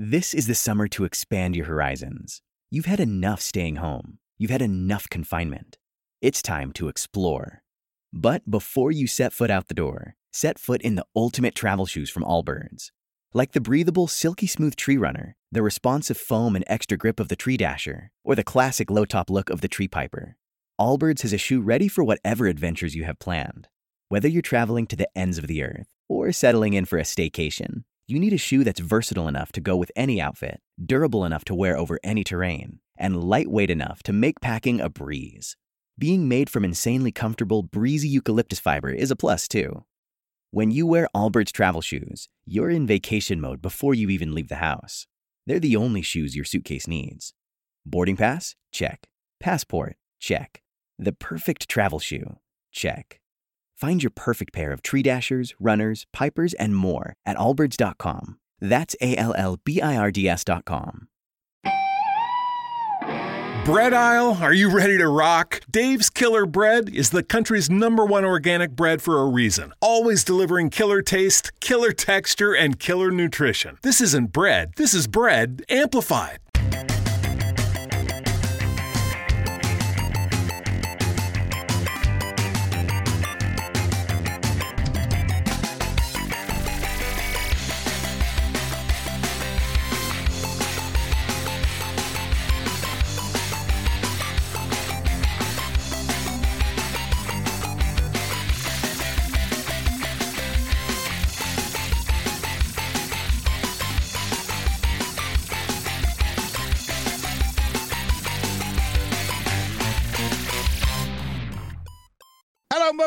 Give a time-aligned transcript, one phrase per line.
[0.00, 2.40] This is the summer to expand your horizons.
[2.70, 4.18] You've had enough staying home.
[4.38, 5.76] You've had enough confinement.
[6.22, 7.64] It's time to explore.
[8.12, 12.10] But before you set foot out the door, set foot in the ultimate travel shoes
[12.10, 12.92] from Allbirds.
[13.34, 17.34] Like the breathable, silky smooth Tree Runner, the responsive foam and extra grip of the
[17.34, 20.36] Tree Dasher, or the classic low top look of the Tree Piper.
[20.80, 23.66] Allbirds has a shoe ready for whatever adventures you have planned.
[24.10, 27.82] Whether you're traveling to the ends of the earth or settling in for a staycation,
[28.08, 31.54] you need a shoe that's versatile enough to go with any outfit, durable enough to
[31.54, 35.56] wear over any terrain, and lightweight enough to make packing a breeze.
[35.98, 39.84] Being made from insanely comfortable, breezy eucalyptus fiber is a plus, too.
[40.50, 44.56] When you wear Allbirds travel shoes, you're in vacation mode before you even leave the
[44.56, 45.06] house.
[45.46, 47.34] They're the only shoes your suitcase needs.
[47.84, 48.54] Boarding pass?
[48.72, 49.06] Check.
[49.38, 49.96] Passport?
[50.18, 50.62] Check.
[50.98, 52.38] The perfect travel shoe?
[52.72, 53.20] Check.
[53.80, 58.38] Find your perfect pair of tree dashers, runners, pipers, and more at allbirds.com.
[58.60, 61.06] That's A L L B I R D S.com.
[63.64, 65.60] Bread aisle, are you ready to rock?
[65.70, 69.74] Dave's Killer Bread is the country's number one organic bread for a reason.
[69.80, 73.76] Always delivering killer taste, killer texture, and killer nutrition.
[73.82, 76.38] This isn't bread, this is bread amplified.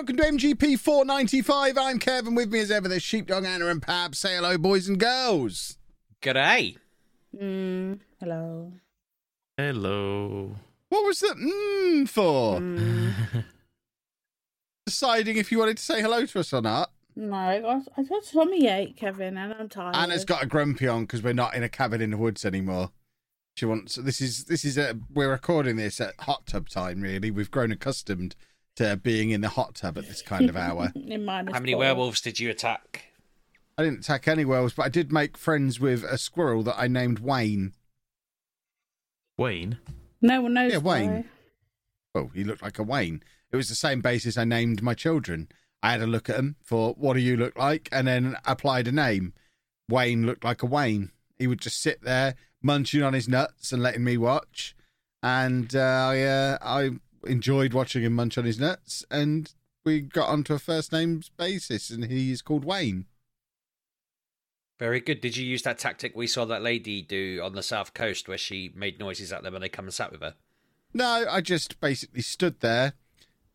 [0.01, 1.77] Welcome to MGP 495.
[1.77, 2.33] I'm Kevin.
[2.33, 4.15] With me as ever, there's Sheepdog, Anna, and Pab.
[4.15, 5.77] Say hello, boys and girls.
[6.23, 6.77] G'day.
[7.39, 8.71] Mm, hello.
[9.57, 10.55] Hello.
[10.89, 12.59] What was that mmm for?
[14.87, 16.89] Deciding if you wanted to say hello to us or not.
[17.15, 19.95] No, I got, I got tummy ache, Kevin, and I'm tired.
[19.95, 22.89] Anna's got a grumpy on because we're not in a cabin in the woods anymore.
[23.53, 23.97] She wants.
[23.97, 24.97] This is this is a.
[25.13, 27.01] We're recording this at hot tub time.
[27.01, 28.35] Really, we've grown accustomed
[28.77, 30.91] to being in the hot tub at this kind of hour.
[30.95, 31.79] in minus How many four.
[31.79, 33.05] werewolves did you attack?
[33.77, 36.87] I didn't attack any werewolves, but I did make friends with a squirrel that I
[36.87, 37.73] named Wayne.
[39.37, 39.79] Wayne.
[40.21, 40.71] No one knows.
[40.71, 41.11] Yeah, Wayne.
[41.11, 41.25] why.
[42.13, 43.23] well, he looked like a Wayne.
[43.51, 45.49] It was the same basis I named my children.
[45.83, 48.87] I had a look at them for what do you look like, and then applied
[48.87, 49.33] a name.
[49.89, 51.11] Wayne looked like a Wayne.
[51.39, 54.75] He would just sit there munching on his nuts and letting me watch,
[55.23, 56.89] and uh, I uh, I
[57.25, 61.89] enjoyed watching him munch on his nuts, and we got onto a first names basis,
[61.89, 63.05] and he is called Wayne.
[64.79, 65.21] Very good.
[65.21, 68.37] Did you use that tactic we saw that lady do on the south coast where
[68.37, 70.33] she made noises at them and they come and sat with her?
[70.93, 72.93] No, I just basically stood there,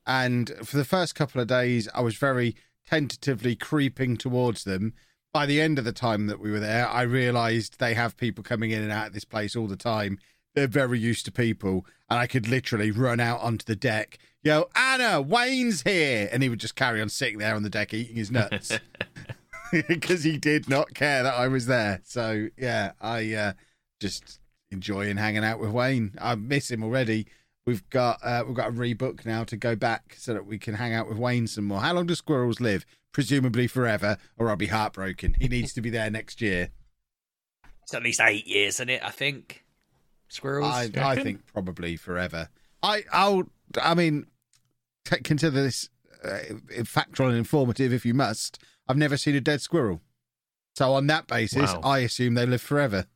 [0.07, 2.57] and for the first couple of days, I was very
[2.87, 4.95] tentatively creeping towards them.
[5.33, 8.43] By the end of the time that we were there, I realised they have people
[8.43, 10.19] coming in and out of this place all the time.
[10.57, 14.69] They're very used to people, and I could literally run out onto the deck, yo,
[14.75, 18.17] Anna, Wayne's here, and he would just carry on sitting there on the deck eating
[18.17, 18.73] his nuts
[19.89, 22.01] because he did not care that I was there.
[22.05, 23.53] So yeah, I uh,
[24.01, 24.41] just
[24.71, 26.15] enjoying hanging out with Wayne.
[26.21, 27.27] I miss him already.
[27.67, 30.75] We've got uh, we've got a rebook now to go back so that we can
[30.75, 31.81] hang out with Wayne some more.
[31.81, 32.87] How long do squirrels live?
[33.13, 35.37] Presumably forever, or I'll be heartbroken.
[35.41, 36.71] He needs to be there next year.
[37.83, 39.03] It's at least eight years, isn't it?
[39.05, 39.66] I think.
[40.29, 40.73] Squirrels.
[40.73, 42.49] I, I think probably forever.
[42.83, 43.45] I I'll
[43.81, 44.27] I mean
[45.05, 45.89] t- consider this
[46.25, 46.39] uh,
[46.85, 48.63] factual and informative if you must.
[48.89, 50.01] I've never seen a dead squirrel,
[50.75, 51.81] so on that basis, Wow.
[51.85, 53.07] I assume they live forever.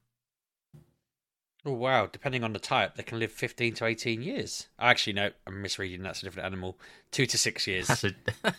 [1.67, 2.07] Oh wow!
[2.07, 4.69] Depending on the type, they can live fifteen to eighteen years.
[4.79, 6.03] Actually, no, I'm misreading.
[6.03, 6.79] That's a different animal.
[7.11, 7.87] Two to six years.
[7.89, 8.13] That's a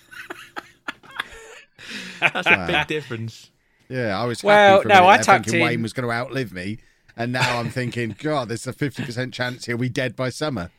[2.20, 2.64] That's Wow.
[2.64, 3.50] a big difference.
[3.90, 5.94] Yeah, I was Well, happy for a no, minute I there tucked in- Wayne was
[5.94, 6.78] going to outlive me,
[7.18, 10.72] and now I'm thinking, God, there's a fifty percent chance he'll be dead by summer.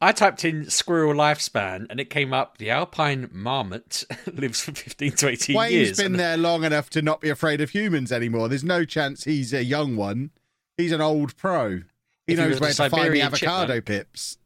[0.00, 2.58] I typed in squirrel lifespan, and it came up.
[2.58, 5.86] The alpine marmot lives for fifteen to eighteen Wayne's years.
[5.88, 8.48] Wayne's been and- there long enough to not be afraid of humans anymore.
[8.48, 10.30] There's no chance he's a young one.
[10.76, 11.82] He's an old pro.
[12.26, 13.84] He If knows where to find the avocado chipmunk.
[13.84, 14.38] pips.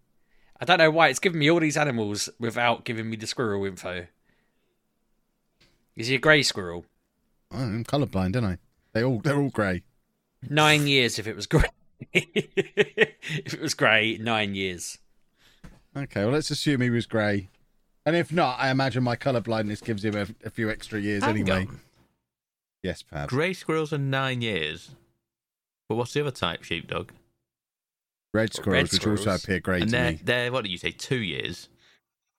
[0.61, 3.65] I don't know why it's giving me all these animals without giving me the squirrel
[3.65, 4.07] info.
[5.97, 6.85] Is he a grey squirrel?
[7.53, 8.59] Oh, I'm colourblind, don't I?
[8.93, 9.83] They all they're all grey.
[10.49, 11.65] Nine years if it was grey.
[12.13, 14.99] if it was grey, nine years.
[15.97, 17.49] Okay, well let's assume he was grey.
[18.07, 21.23] And if not, I imagine my colour blindness gives him a, a few extra years
[21.25, 21.67] Hang anyway.
[21.67, 21.81] on.
[22.83, 23.29] Yes, Pab.
[23.29, 24.91] Grey squirrels are nine years.
[25.89, 27.11] But what's the other type, sheepdog?
[28.33, 29.45] Red squirrels, which also squirrels.
[29.45, 30.21] appear grey and to they're, me.
[30.23, 31.69] they're, what did you say, two years?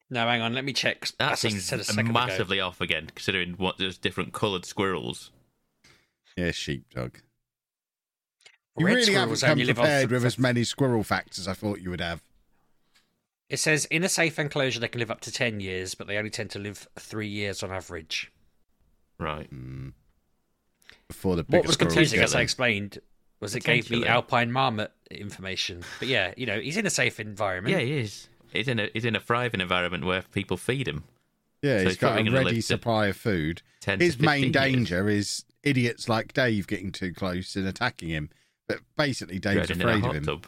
[0.09, 0.53] No, hang on.
[0.53, 1.01] Let me check.
[1.01, 2.13] That That's what I seems said a second ago.
[2.13, 5.31] massively off again, considering what there's different coloured squirrels.
[6.37, 7.17] Yeah, sheepdog.
[8.77, 11.39] You Red really haven't squirrels come only live on prepared with as many squirrel facts
[11.39, 12.21] as I thought you would have.
[13.49, 16.17] It says in a safe enclosure they can live up to ten years, but they
[16.17, 18.31] only tend to live three years on average.
[19.17, 19.51] Right.
[19.53, 19.93] Mm.
[21.07, 22.99] Before the What was confusing, as I explained,
[23.39, 25.83] was it gave me alpine marmot information.
[25.97, 27.75] But yeah, you know, he's in a safe environment.
[27.75, 28.27] Yeah, he is.
[28.51, 31.03] He's in a he's in a thriving environment where people feed him.
[31.61, 33.61] Yeah, So he's he's got a gonna ready supply of food.
[33.85, 34.51] His main 15 years.
[34.53, 38.29] danger is idiots like Dave getting too close and attacking him.
[38.69, 40.23] But basically, Dave's Dreading afraid of him.
[40.23, 40.45] tub.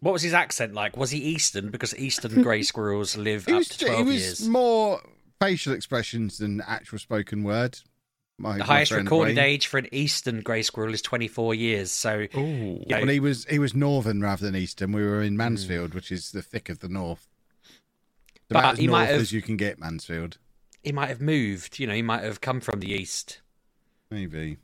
[0.00, 0.96] What was his accent like?
[0.96, 1.70] Was he Eastern?
[1.70, 4.48] Because Eastern grey squirrels live up was, to he twelve was years.
[4.48, 5.00] more
[5.40, 7.78] facial expressions than actual spoken word.
[8.40, 9.44] My, The highest friend recorded Wayne.
[9.44, 11.90] age for an Eastern grey squirrel is twenty-four years.
[11.90, 12.38] So Ooh.
[12.38, 14.92] you know, Well, he was he was northern rather than eastern.
[14.92, 15.38] We were in Hmm.
[15.38, 17.26] Mansfield, which is the thick of the north.
[18.36, 20.38] It's But about as he north might have- as you can get Mansfield,
[20.84, 21.80] he might have moved.
[21.80, 23.40] You know, he might have come from the East.
[24.10, 24.58] maybe.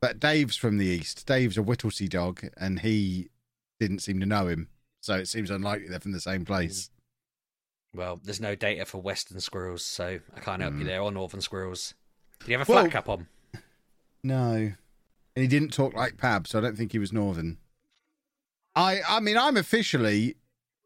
[0.00, 1.26] But Dave's from the east.
[1.26, 3.28] Dave's a Whittlesey dog, and he
[3.78, 4.68] didn't seem to know him,
[5.00, 6.90] so it seems unlikely they're from the same place.
[7.94, 10.86] Well, there's no data for Western squirrels, so I can't help you Hmm.
[10.86, 11.00] there.
[11.02, 11.94] Or Northern squirrels.
[12.40, 13.26] Did he have a Well- flat cap on?
[14.22, 14.76] No, and
[15.42, 17.58] he didn't talk like Pab, so I don't think he was northern.
[18.76, 20.36] I I mean, I'm officially.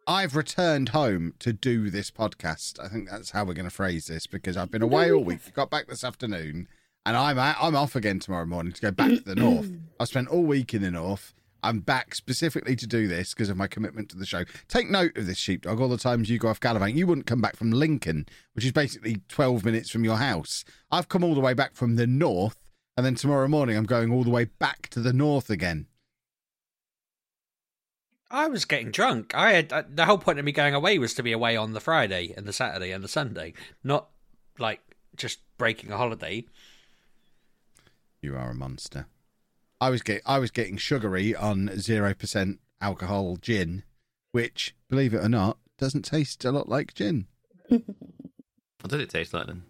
[0.07, 2.79] I've returned home to do this podcast.
[2.79, 5.55] I think that's how we're going to phrase this because I've been away all week.
[5.55, 6.69] Got back this afternoon,
[7.07, 9.71] and I'm out, I'm off again tomorrow morning to go back to the north.
[10.01, 11.35] I spent all week in the north.
[11.63, 14.45] I'm back specifically to do this because of my commitment to the show.
[14.69, 15.81] Take note of this, sheepdog.
[15.81, 18.73] All the times you go off gallivanting, you wouldn't come back from Lincoln, which is
[18.73, 20.65] basically 12 minutes from your house.
[20.91, 22.59] I've come all the way back from the north,
[22.99, 25.87] and then tomorrow morning I'm going all the way back to the north again.
[28.31, 29.35] I was getting drunk.
[29.35, 31.73] I had uh, the whole point of me going away was to be away on
[31.73, 34.09] the Friday and the Saturday and the Sunday, not
[34.59, 34.81] like
[35.17, 36.45] just breaking a holiday.
[38.25, 39.05] You are a monster.
[39.83, 43.83] I was get I was getting sugary on zero percent alcohol gin,
[44.33, 47.27] which, believe it or not, doesn't taste a lot like gin.
[47.71, 49.63] What did it taste like then?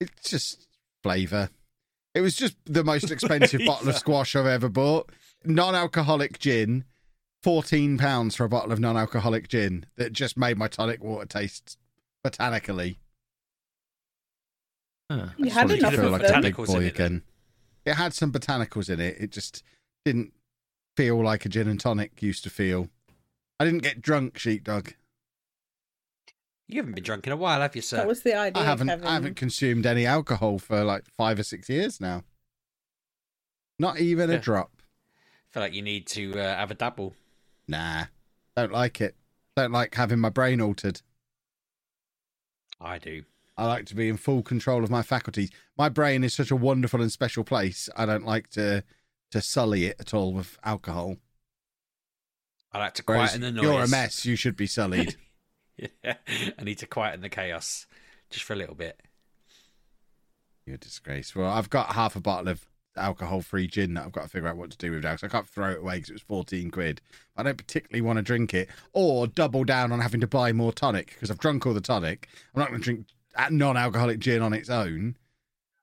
[0.00, 0.66] It's just
[1.04, 1.50] flavour.
[2.12, 5.10] It was just the most expensive bottle of squash I've ever bought.
[5.44, 6.84] Non-alcoholic gin,
[7.42, 11.78] fourteen pounds for a bottle of non-alcoholic gin that just made my tonic water taste
[12.24, 12.98] botanically.
[15.10, 15.28] Huh.
[15.36, 16.38] You I just had wanted to enough feel of like them.
[16.38, 17.22] a big Botanicals boy in it, then.
[17.86, 17.92] Again.
[17.92, 19.16] It had some botanicals in it.
[19.18, 19.62] It just
[20.04, 20.32] didn't
[20.96, 22.88] feel like a gin and tonic used to feel.
[23.58, 24.90] I didn't get drunk, sheepdog.
[26.68, 27.98] You haven't been drunk in a while, have you, sir?
[27.98, 28.88] That was the idea, I haven't.
[28.88, 29.06] Kevin.
[29.06, 32.24] I haven't consumed any alcohol for like five or six years now.
[33.78, 34.38] Not even a Yeah.
[34.40, 34.72] drop.
[35.50, 37.14] feel like you need to uh, have a dabble.
[37.68, 38.06] Nah,
[38.56, 39.14] don't like it.
[39.56, 41.00] Don't like having my brain altered.
[42.80, 43.24] I do.
[43.56, 45.50] I like to be in full control of my faculties.
[45.78, 47.88] My brain is such a wonderful and special place.
[47.96, 48.84] I don't like to
[49.32, 51.16] to sully it at all with alcohol.
[52.72, 53.62] I like to Whereas quieten the noise.
[53.64, 54.24] you're a mess.
[54.24, 55.16] You should be sullied.
[56.02, 56.14] Yeah,
[56.58, 57.86] I need to quieten the chaos
[58.30, 58.98] just for a little bit.
[60.64, 61.36] You're a disgrace.
[61.36, 62.66] Well, I've got half a bottle of
[62.96, 65.16] alcohol-free gin that I've got to figure out what to do with now.
[65.16, 67.02] So I can't throw it away because it was 14 quid.
[67.36, 70.72] I don't particularly want to drink it or double down on having to buy more
[70.72, 72.26] tonic because I've drunk all the tonic.
[72.54, 73.06] I'm not going to drink
[73.50, 75.16] non-alcoholic gin on its own.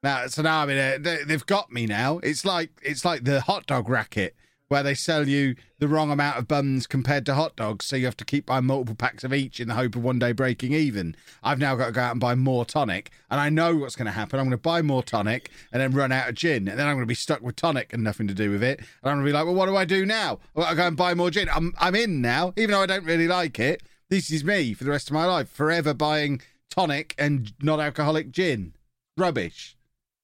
[0.02, 2.20] Now, so now I mean, uh, they, they've got me now.
[2.20, 4.36] It's like it's like the hot dog racket
[4.74, 8.06] where they sell you the wrong amount of buns compared to hot dogs, so you
[8.06, 10.74] have to keep buying multiple packs of each in the hope of one day breaking
[10.74, 11.16] even.
[11.44, 14.08] I've now got to go out and buy more tonic, and I know what's going
[14.08, 14.40] to happen.
[14.40, 16.96] I'm going to buy more tonic and then run out of gin, and then I'm
[16.96, 18.80] going to be stuck with tonic and nothing to do with it.
[18.80, 20.40] And I'm going to be like, well, what do I do now?
[20.56, 21.50] Well, I go and buy more gin.
[21.54, 23.84] I'm I'm in now, even though I don't really like it.
[24.10, 26.42] This is me for the rest of my life, forever buying
[26.74, 28.74] tonic and non-alcoholic gin.
[29.18, 29.78] Rubbish.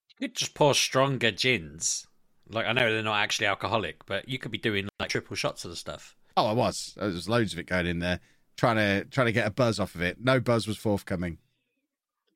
[0.09, 2.07] You could just pour stronger gins.
[2.49, 5.63] Like I know they're not actually alcoholic, but you could be doing like triple shots
[5.63, 6.15] of the stuff.
[6.35, 6.95] Oh, I was.
[6.97, 8.19] There was loads of it going in there,
[8.57, 10.17] trying to trying to get a buzz off of it.
[10.19, 11.37] No buzz was forthcoming.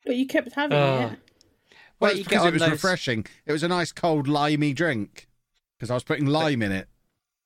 [0.06, 0.96] But you kept having Oh.
[0.98, 1.00] it.
[1.00, 1.18] Well,
[2.00, 3.26] Well, it's because it was those- refreshing.
[3.46, 5.28] It was a nice cold limey drink
[5.80, 6.88] because I was putting lime in it.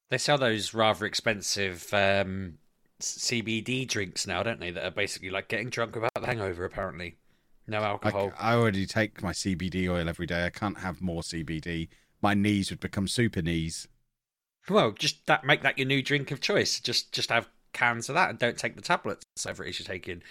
[0.10, 2.58] They sell those rather expensive um,
[3.00, 4.72] CBD drinks now, don't they?
[4.72, 6.66] That are basically like getting drunk without the hangover.
[6.66, 7.18] Apparently,
[7.68, 8.32] no I, alcohol.
[8.40, 10.46] I already take my CBD oil every day.
[10.46, 11.90] I can't have more CBD.
[12.22, 13.88] My knees would become super knees.
[14.70, 16.80] Well, just that make that your new drink of choice.
[16.80, 19.24] Just just have cans of that and don't take the tablets.
[19.36, 20.24] Whatever it is you're taking.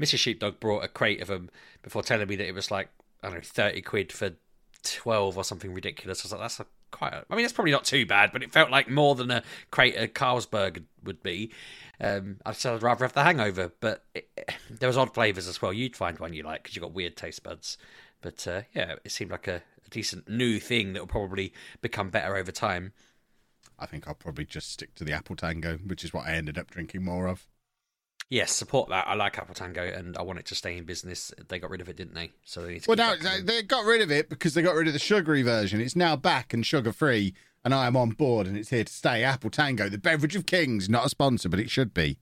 [0.00, 0.18] Mrs.
[0.18, 1.50] Sheepdog brought a crate of them
[1.82, 2.88] before telling me that it was like
[3.22, 4.32] I don't know thirty quid for
[4.82, 6.20] twelve or something ridiculous.
[6.20, 7.12] I was like, that's a quite.
[7.12, 9.42] A, I mean, it's probably not too bad, but it felt like more than a
[9.70, 11.52] crate Carlsberg would be.
[12.00, 14.30] Um, I'd say I'd rather have the Hangover, but it,
[14.70, 15.72] there was odd flavors as well.
[15.72, 17.76] You'd find one you like because you've got weird taste buds.
[18.20, 22.10] But uh, yeah, it seemed like a, a decent new thing that will probably become
[22.10, 22.92] better over time.
[23.78, 26.56] I think I'll probably just stick to the Apple Tango, which is what I ended
[26.58, 27.46] up drinking more of.
[28.30, 29.06] Yes, support that.
[29.06, 31.32] I like Apple Tango, and I want it to stay in business.
[31.48, 32.32] They got rid of it, didn't they?
[32.44, 34.86] So they need to Well, now they got rid of it because they got rid
[34.86, 35.80] of the sugary version.
[35.80, 38.92] It's now back and sugar free, and I am on board, and it's here to
[38.92, 39.22] stay.
[39.22, 42.18] Apple Tango, the beverage of kings, not a sponsor, but it should be.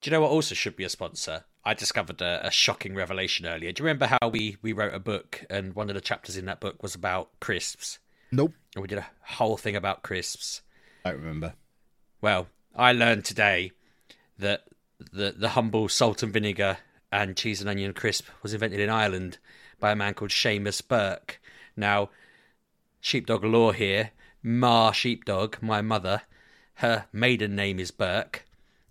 [0.00, 1.44] Do you know what also should be a sponsor?
[1.64, 3.72] I discovered a, a shocking revelation earlier.
[3.72, 6.44] Do you remember how we, we wrote a book and one of the chapters in
[6.44, 7.98] that book was about crisps?
[8.30, 10.60] Nope, And we did a whole thing about crisps.
[11.06, 11.54] I don't remember.
[12.20, 13.72] Well, I learned today
[14.38, 14.64] that
[15.12, 16.78] the, the humble salt and vinegar
[17.12, 19.38] and cheese and onion crisp was invented in Ireland
[19.78, 21.40] by a man called Seamus Burke.
[21.76, 22.10] Now,
[23.00, 24.10] sheepdog law here,
[24.42, 26.22] Ma Sheepdog, my mother,
[26.74, 28.44] her maiden name is Burke.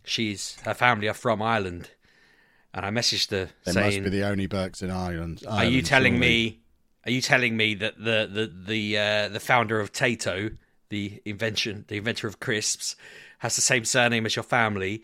[0.03, 1.91] She's her family are from Ireland.
[2.73, 5.43] And I messaged her They saying must be the only Burks in Ireland.
[5.47, 6.27] are you telling surely.
[6.27, 6.59] me?
[7.05, 10.57] Are you telling me that the the the uh, the founder of Tayto,
[10.89, 12.95] the invention, the inventor of crisps,
[13.39, 15.03] has the same surname as your family?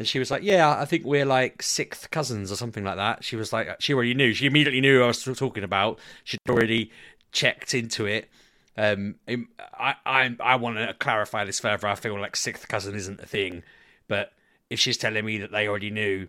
[0.00, 3.22] And she was like, "Yeah, I think we're like sixth cousins or something like that."
[3.22, 4.32] She was like, she already knew.
[4.32, 5.98] She immediately knew I was talking about.
[6.24, 6.90] She'd already
[7.32, 8.30] checked into it.
[8.78, 11.86] Um, I I I want to clarify this further.
[11.86, 13.62] I feel like sixth cousin isn't a thing,
[14.08, 14.32] but
[14.70, 16.28] if she's telling me that they already knew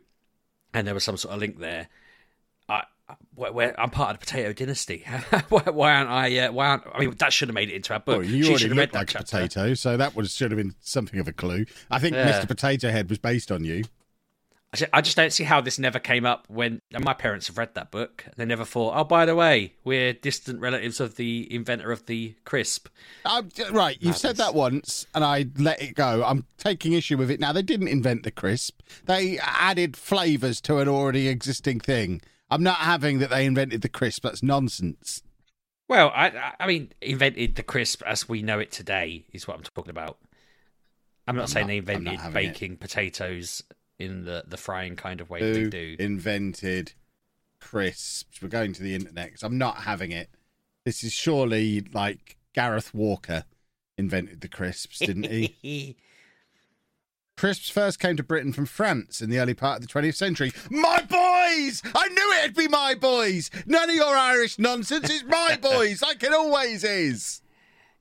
[0.74, 1.88] and there was some sort of link there.
[2.68, 2.84] I,
[3.36, 5.06] where, where I'm part of the potato dynasty.
[5.50, 6.38] why, why aren't I?
[6.38, 8.20] Uh, why aren't I mean that should have made it into our book.
[8.20, 10.58] Well, you She already should have read that a potato, so that would should have
[10.58, 11.65] been something of a clue.
[11.89, 12.32] I think Yeah.
[12.32, 12.48] Mr.
[12.48, 13.84] Potato Head was based on you.
[14.94, 17.74] I just don't see how this never came up when and my parents have read
[17.74, 18.24] that book.
[18.38, 22.36] They never thought, oh, by the way, we're distant relatives of the inventor of the
[22.46, 22.88] crisp.
[23.25, 26.24] I'm, right, you've said that once, and I let it go.
[26.25, 27.51] I'm taking issue with it now.
[27.51, 32.22] They didn't invent the crisp; they added flavours to an already existing thing.
[32.51, 34.24] I'm not having that they invented the crisp.
[34.24, 35.24] That's nonsense.
[35.88, 39.63] Well, I, I- mean, invented the crisp as we know it today is what I'm
[39.63, 40.20] talking about.
[41.27, 42.53] I'm not I'm saying not- they invented having it.
[42.53, 43.63] baking potatoes
[43.98, 45.96] in the, the frying kind of way Who they do.
[46.00, 46.93] invented
[47.60, 48.41] crisps?
[48.41, 50.29] We're going to the internet I'm not having it.
[50.86, 53.46] This is surely like Gareth Walker
[53.98, 55.96] invented the crisps, didn't he?
[57.41, 60.53] Crisps first came to Britain from France in the early part of the 20th century.
[60.69, 61.81] My boys!
[61.95, 63.50] I knew it'd be my boys!
[63.65, 65.10] None of your Irish nonsense.
[65.10, 67.41] It's my boys, like it always is.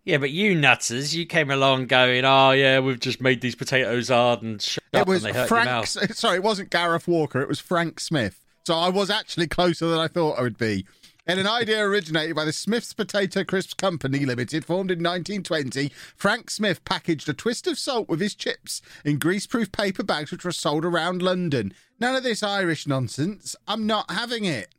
[0.05, 4.11] Yeah, but you nutters, you came along going, oh yeah, we've just made these potatoes
[4.11, 5.87] hard and shut It up was and they hurt Frank.
[5.87, 7.41] Sorry, it wasn't Gareth Walker.
[7.41, 8.45] It was Frank Smith.
[8.67, 10.85] So I was actually closer than I thought I would be.
[11.31, 16.51] And an idea originated by the Smith's Potato Crisps Company Limited, formed in 1920, Frank
[16.51, 20.51] Smith packaged a twist of salt with his chips in greaseproof paper bags, which were
[20.53, 21.73] sold around London.
[22.01, 23.55] None of this Irish nonsense.
[23.69, 24.75] I'm not having it.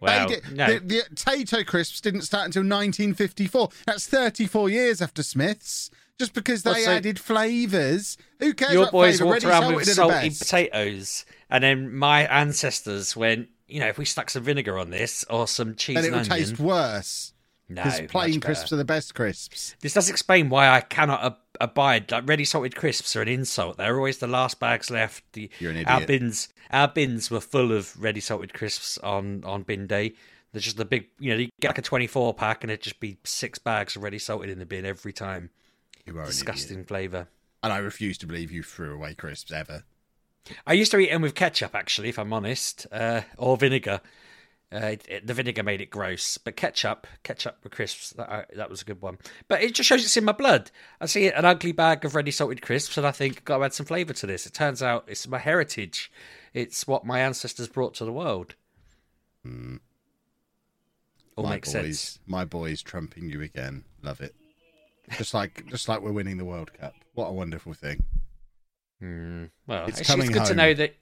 [0.00, 0.66] Well, did- no.
[0.66, 3.68] the, the Tayto crisps didn't start until 1954.
[3.86, 5.90] That's 34 years after Smith's.
[6.18, 8.16] Just because they Well, so- added flavours.
[8.40, 9.26] Who cares your boys flavour?
[9.26, 13.98] walked Ready around with salted salty potatoes, and then my ancestors went, you know, if
[13.98, 16.58] we stuck some vinegar on this or some cheese then it and will onion, taste
[16.60, 17.32] worse.
[17.68, 19.74] no, Because plain crisps are the best crisps.
[19.80, 22.10] This does explain why I cannot ab- abide.
[22.12, 23.76] Like ready salted crisps are an insult.
[23.78, 25.24] They're always the last bags left.
[25.32, 29.62] The, You're an Our bins, our bins were full of ready salted crisps on on
[29.62, 30.14] bin day.
[30.52, 33.00] There's just the big, you know, you get like a 24 pack and it'd just
[33.00, 35.50] be six bags of ready salted in the bin every time.
[36.06, 36.88] You are Disgusting idiot.
[36.88, 37.28] flavour.
[37.62, 39.82] And I refuse to believe you threw away crisps ever.
[40.66, 44.00] I used to eat them with ketchup, actually, if I'm honest, uh, or vinegar.
[44.72, 48.42] Uh, it, it- the vinegar made it gross, but ketchup, ketchup with crisps, that, uh,
[48.56, 49.16] that was a good one.
[49.48, 50.70] But it just shows it's in my blood.
[51.00, 53.74] I see an ugly bag of ready salted crisps, and I think, got to add
[53.74, 54.44] some flavour to this.
[54.46, 56.10] It turns out it's my heritage.
[56.52, 58.54] It's what my ancestors brought to the world.
[61.36, 62.18] All my makes boys, sense.
[62.26, 63.84] my boys trumping you again.
[64.02, 64.34] Love it.
[65.16, 66.94] Just like, just like we're winning the World Cup.
[67.14, 68.02] What a wonderful thing.
[69.00, 69.44] Hmm.
[69.66, 70.94] Well, It's it's, coming it's good to know that,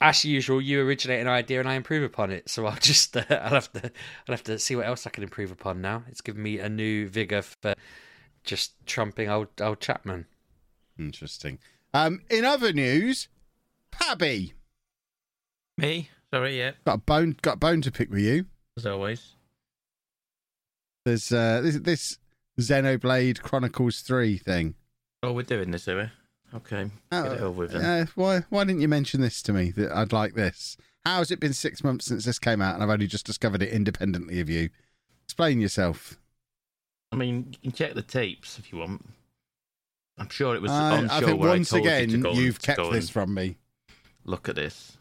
[0.00, 2.48] as usual, you originate an idea and I improve upon it.
[2.48, 3.84] So I'll just, uh, I'll have to,
[4.28, 6.02] I'll have to see what else I can improve upon now.
[6.08, 7.74] It's given me a new vigor for
[8.44, 10.26] just trumping old old Chapman.
[10.98, 11.58] Interesting.
[11.94, 13.28] Um, in other news,
[13.90, 14.52] Pabby
[15.78, 16.10] Me?
[16.32, 18.46] Sorry, yeah, got a bone, got a bone to pick with you.
[18.76, 19.34] as always.
[21.04, 22.18] There's uh, this, this
[22.60, 24.74] Xenoblade Chronicles Three thing.
[25.22, 26.10] Oh, we're doing this, are we?
[26.56, 27.84] Okay, get it over with then.
[27.84, 30.76] Uh, why why didn't you mention this to me that I'd like this?
[31.04, 33.62] How has it been six months since this came out and I've only just discovered
[33.62, 34.70] it independently of you?
[35.24, 36.18] Explain yourself.
[37.12, 39.06] I mean, you can check the tapes if you want.
[40.18, 42.22] I'm sure it was Uh, on I show where once I told again, you to
[42.22, 43.56] go you've to kept go this from me.
[44.24, 44.96] Look at this.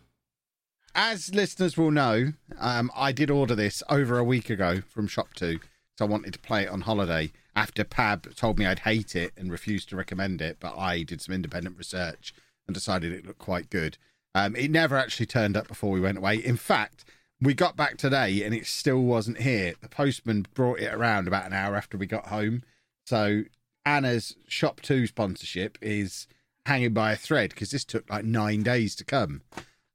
[0.93, 5.59] As listeners will know, um, I did order this over a week ago from ShopTo
[5.97, 9.31] so I wanted to play it on holiday after Pab told me I'd hate it
[9.37, 12.33] and refused to recommend it, but I did some independent research
[12.67, 13.97] and decided it looked quite good.
[14.33, 16.35] Um, it never actually turned up before we went away.
[16.35, 17.05] In fact,
[17.41, 19.75] we got back today and it still wasn't here.
[19.81, 22.63] The postman brought it around about an hour after we got home.
[23.05, 23.43] So
[23.85, 26.27] Anna's ShopTo sponsorship is
[26.65, 29.41] hanging by a thread because this took like nine days to come.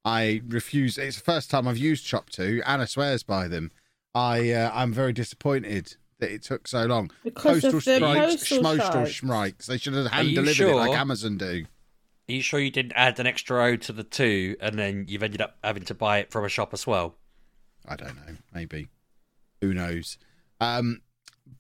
[0.05, 0.97] I refuse.
[0.97, 2.63] It's the first time I've used ShopTo.
[2.65, 3.71] Anna swears by them.
[4.15, 7.11] I uh, I'm very disappointed that it took so long.
[7.25, 9.67] Because of the strikes, postal strikes.
[9.67, 10.99] They should have Are hand you delivered it like?
[10.99, 11.65] Amazon do.
[12.29, 15.23] Are you sure you didn't add an extra O to the two, and then you've
[15.23, 17.17] ended up having to buy it from a shop as well?
[17.89, 18.37] I don't know.
[18.55, 18.89] Maybe.
[19.61, 20.17] Who knows?
[20.61, 21.03] Um,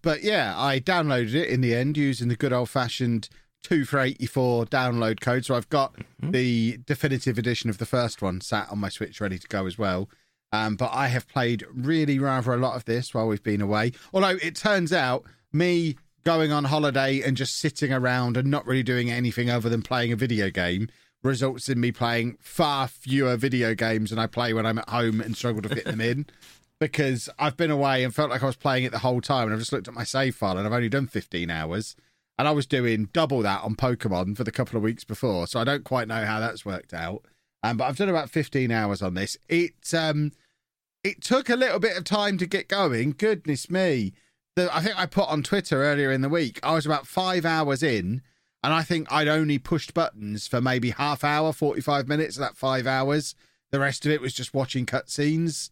[0.02, 3.28] but yeah, I downloaded it in the end using the good old fashioned
[3.62, 5.44] two for eighty four download code.
[5.44, 9.38] So I've got the definitive edition of the first one sat on my Switch ready
[9.38, 10.08] to go as well.
[10.52, 13.92] Um, but I have played really rather a lot of this while we've been away.
[14.12, 18.82] Although it turns out me going on holiday and just sitting around and not really
[18.82, 20.88] doing anything other than playing a video game
[21.22, 25.20] results in me playing far fewer video games than I play when I'm at home
[25.20, 26.26] and struggle to fit them in.
[26.78, 29.52] Because I've been away and felt like I was playing it the whole time, and
[29.52, 31.94] I've just looked at my save file and I've only done 15 hours,
[32.38, 35.60] and I was doing double that on Pokemon for the couple of weeks before, so
[35.60, 37.26] I don't quite know how that's worked out.
[37.62, 39.36] Um, but I've done about 15 hours on this.
[39.48, 40.32] It um,
[41.04, 43.14] it took a little bit of time to get going.
[43.16, 44.12] Goodness me,
[44.56, 46.58] the, I think I put on Twitter earlier in the week.
[46.62, 48.22] I was about five hours in,
[48.62, 52.56] and I think I'd only pushed buttons for maybe half hour, 45 minutes of that
[52.56, 53.34] five hours.
[53.70, 55.70] The rest of it was just watching cutscenes.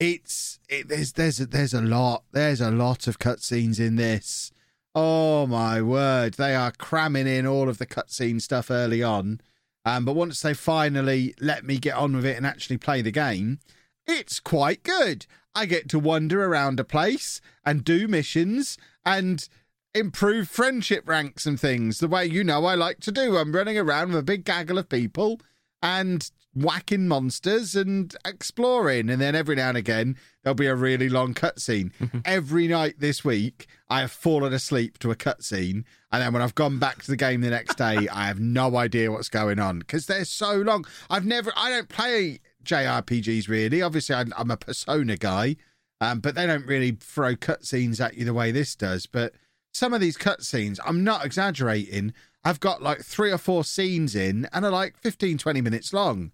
[0.00, 4.50] It's it, there's there's a, there's a lot there's a lot of cutscenes in this.
[4.94, 9.40] Oh my word, they are cramming in all of the cutscene stuff early on.
[9.84, 13.10] Um, but once they finally let me get on with it and actually play the
[13.10, 13.58] game,
[14.06, 15.26] it's quite good.
[15.54, 19.48] I get to wander around a place and do missions and
[19.94, 23.36] improve friendship ranks and things the way you know I like to do.
[23.36, 25.40] I'm running around with a big gaggle of people
[25.82, 29.08] and whacking monsters and exploring.
[29.08, 31.92] And then every now and again, there'll be a really long cutscene.
[32.24, 35.84] every night this week, I have fallen asleep to a cutscene.
[36.10, 38.76] And then when I've gone back to the game the next day, I have no
[38.76, 40.84] idea what's going on because they're so long.
[41.08, 43.82] I've never, I don't play JRPGs really.
[43.82, 45.56] Obviously, I'm, I'm a Persona guy,
[46.00, 49.06] um, but they don't really throw cutscenes at you the way this does.
[49.06, 49.32] But
[49.72, 52.12] some of these cutscenes, I'm not exaggerating.
[52.44, 56.32] I've got like three or four scenes in and are like 15, 20 minutes long.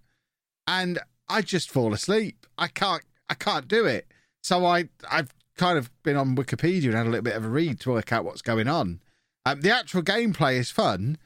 [0.69, 0.99] And
[1.31, 2.47] I just fall asleep.
[2.59, 4.07] I can't I can't do it.
[4.43, 7.49] So I I've kind of been on Wikipedia and had a little bit of a
[7.49, 9.01] read to work out what's going on.
[9.47, 11.17] Um, the actual gameplay is fun,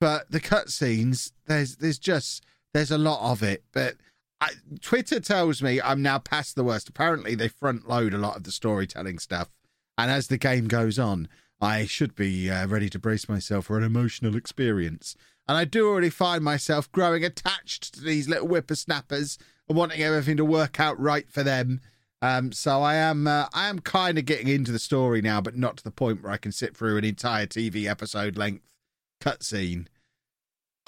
[0.00, 3.62] but the cutscenes there's there's just there's a lot of it.
[3.72, 3.94] But
[4.40, 6.88] I, Twitter tells me I'm now past the worst.
[6.88, 9.48] Apparently, they front load a lot of the storytelling stuff,
[9.96, 11.28] and as the game goes on,
[11.60, 15.16] I should be uh, ready to brace myself for an emotional experience.
[15.48, 20.36] And I do already find myself growing attached to these little whippersnappers and wanting everything
[20.36, 21.80] to work out right for them.
[22.20, 25.56] Um, so I am, uh, I am kind of getting into the story now, but
[25.56, 28.74] not to the point where I can sit through an entire TV episode length
[29.20, 29.86] cutscene.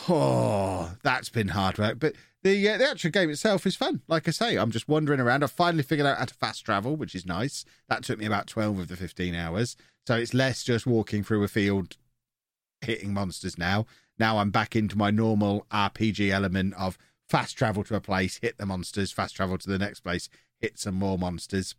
[0.09, 1.99] Oh, that's been hard work.
[1.99, 4.01] But the uh, the actual game itself is fun.
[4.09, 5.43] Like I say, I'm just wandering around.
[5.43, 7.65] I've finally figured out how to fast travel, which is nice.
[7.89, 9.77] That took me about 12 of the 15 hours.
[10.11, 11.97] So it's less just walking through a field
[12.81, 13.87] hitting monsters now.
[14.19, 18.59] Now I'm back into my normal RPG element of fast travel to a place, hit
[18.59, 21.77] the monsters, fast travel to the next place, hit some more monsters.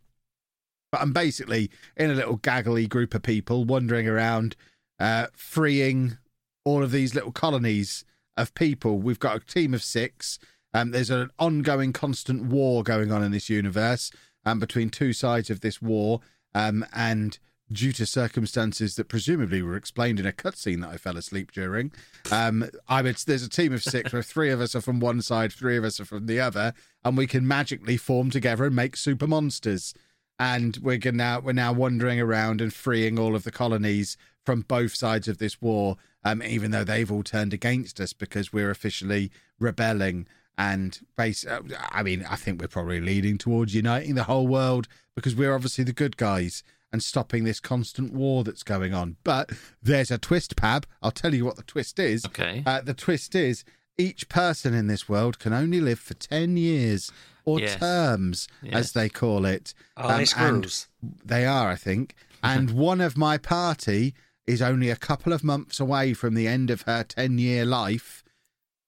[0.90, 4.56] But I'm basically in a little gaggly group of people wandering around,
[4.98, 6.16] uh, freeing
[6.64, 8.06] all of these little colonies
[8.38, 8.98] of people.
[8.98, 10.38] We've got a team of six.
[10.72, 14.10] Um, there's an ongoing, constant war going on in this universe
[14.46, 16.20] um, between two sides of this war.
[16.54, 17.38] Um, and
[17.72, 21.92] due to circumstances that presumably were explained in a cutscene that I fell asleep during,
[22.30, 25.22] um, I would, there's a team of six where three of us are from one
[25.22, 28.76] side, three of us are from the other, and we can magically form together and
[28.76, 29.94] make super monsters.
[30.38, 34.94] And we're now we're now wandering around and freeing all of the colonies from both
[34.94, 39.30] sides of this war, um, even though they've all turned against us because we're officially
[39.60, 40.26] rebelling.
[40.58, 44.86] And base, uh, I mean, I think we're probably leading towards uniting the whole world
[45.14, 49.16] because we're obviously the good guys and stopping this constant war that's going on.
[49.24, 49.50] But
[49.82, 50.84] there's a twist, Pab.
[51.02, 52.24] I'll tell you what the twist is.
[52.26, 52.62] Okay.
[52.66, 53.64] Uh, the twist is
[53.98, 57.10] each person in this world can only live for 10 years
[57.44, 57.76] or Yes.
[57.78, 58.74] terms, Yes.
[58.74, 59.74] as they call it.
[59.96, 60.86] Are they Um, and screws?
[61.24, 62.14] They are, I think.
[62.42, 64.14] and one of my party
[64.46, 68.22] is only a couple of months away from the end of her 10 year life,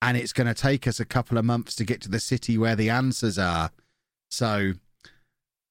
[0.03, 2.59] and it's going to take us a couple of months to get to the city
[2.59, 3.71] where the answers are.
[4.31, 4.73] So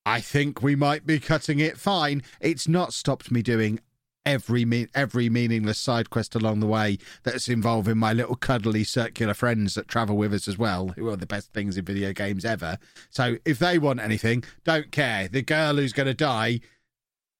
[0.05, 2.23] I think we might be cutting it fine.
[2.41, 3.79] It's not stopped me doing
[4.25, 9.33] every me- every meaningless side quest along the way that's involving my little cuddly circular
[9.33, 12.45] friends that travel with us as well, who are the best things in video games
[12.45, 12.77] ever.
[13.09, 15.27] So if they want anything, don't care.
[15.27, 16.61] The girl who's going to die,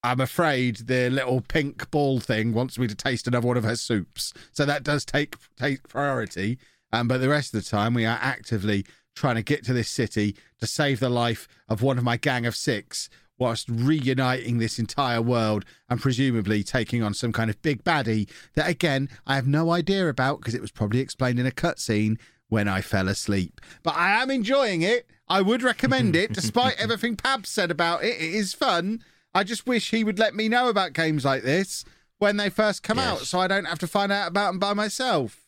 [0.03, 3.75] I'm afraid the little pink ball thing wants me to taste another one of her
[3.75, 4.33] soups.
[4.51, 6.57] So that does take take priority.
[6.91, 9.89] Um, but the rest of the time, we are actively trying to get to this
[9.89, 14.79] city to save the life of one of my gang of six whilst reuniting this
[14.79, 19.47] entire world and presumably taking on some kind of big baddie that, again, I have
[19.47, 23.59] no idea about because it was probably explained in a cutscene when I fell asleep.
[23.81, 25.07] But I am enjoying it.
[25.27, 28.15] I would recommend it, despite everything Pab said about it.
[28.15, 29.03] It is fun.
[29.33, 31.83] I just wish he would let me know about games like this
[32.19, 34.73] when they first come out so I don't have to find out about them by
[34.73, 35.41] myself.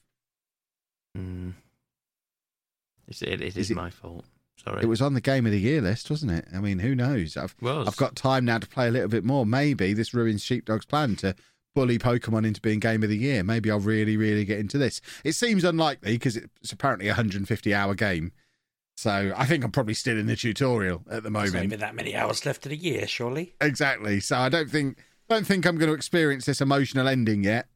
[1.15, 1.53] Mm.
[3.07, 4.25] It's, it, it Is is it- my fault.
[4.63, 4.83] Sorry.
[4.83, 6.47] It was on the game of the year list, wasn't it?
[6.53, 7.35] I mean, who knows?
[7.37, 7.87] I've Was.
[7.87, 9.45] I've got time now to play a little bit more.
[9.45, 11.35] Maybe this ruins Sheepdog's plan to
[11.75, 13.43] bully Pokemon into being game of the year.
[13.43, 15.01] Maybe I'll really, really get into this.
[15.25, 18.31] It seems unlikely because it's apparently a 150 hour game.
[18.97, 21.63] So I think I'm probably still in the tutorial at the There's not moment.
[21.65, 23.55] even that many hours left of the year, surely.
[23.59, 24.21] Exactly.
[24.21, 24.97] So I don't think
[25.29, 27.67] don't think I'm going to experience this emotional ending yet.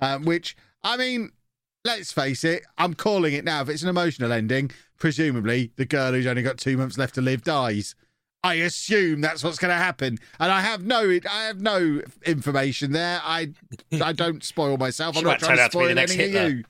[0.00, 1.30] Um, which I mean,
[1.86, 3.62] let's face it, I'm calling it now.
[3.62, 7.22] If it's an emotional ending, presumably the girl who's only got two months left to
[7.22, 7.94] live dies.
[8.44, 12.92] I assume that's what's going to happen, and I have no, I have no information
[12.92, 13.20] there.
[13.24, 13.52] I,
[14.00, 15.16] I don't spoil myself.
[15.16, 16.64] I'm not trying to to spoil the any of you.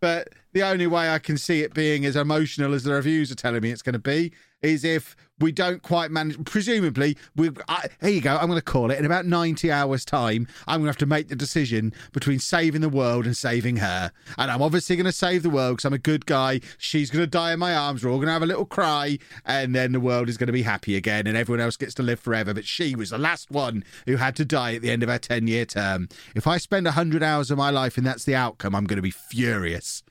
[0.00, 3.34] But the only way I can see it being as emotional as the reviews are
[3.34, 6.42] telling me it's going to be is if we don't quite manage.
[6.44, 7.50] Presumably, we.
[7.68, 8.36] I, here you go.
[8.36, 10.46] I'm going to call it in about 90 hours' time.
[10.66, 14.12] I'm going to have to make the decision between saving the world and saving her.
[14.36, 16.60] And I'm obviously going to save the world because I'm a good guy.
[16.78, 18.04] She's going to die in my arms.
[18.04, 20.52] We're all going to have a little cry, and then the world is going to
[20.52, 22.52] be happy again, and everyone else gets to live forever.
[22.52, 25.18] But she was the last one who had to die at the end of her
[25.18, 26.08] 10 year term.
[26.34, 29.02] If I spend 100 hours of my life and that's the outcome, I'm going to
[29.02, 30.02] be furious.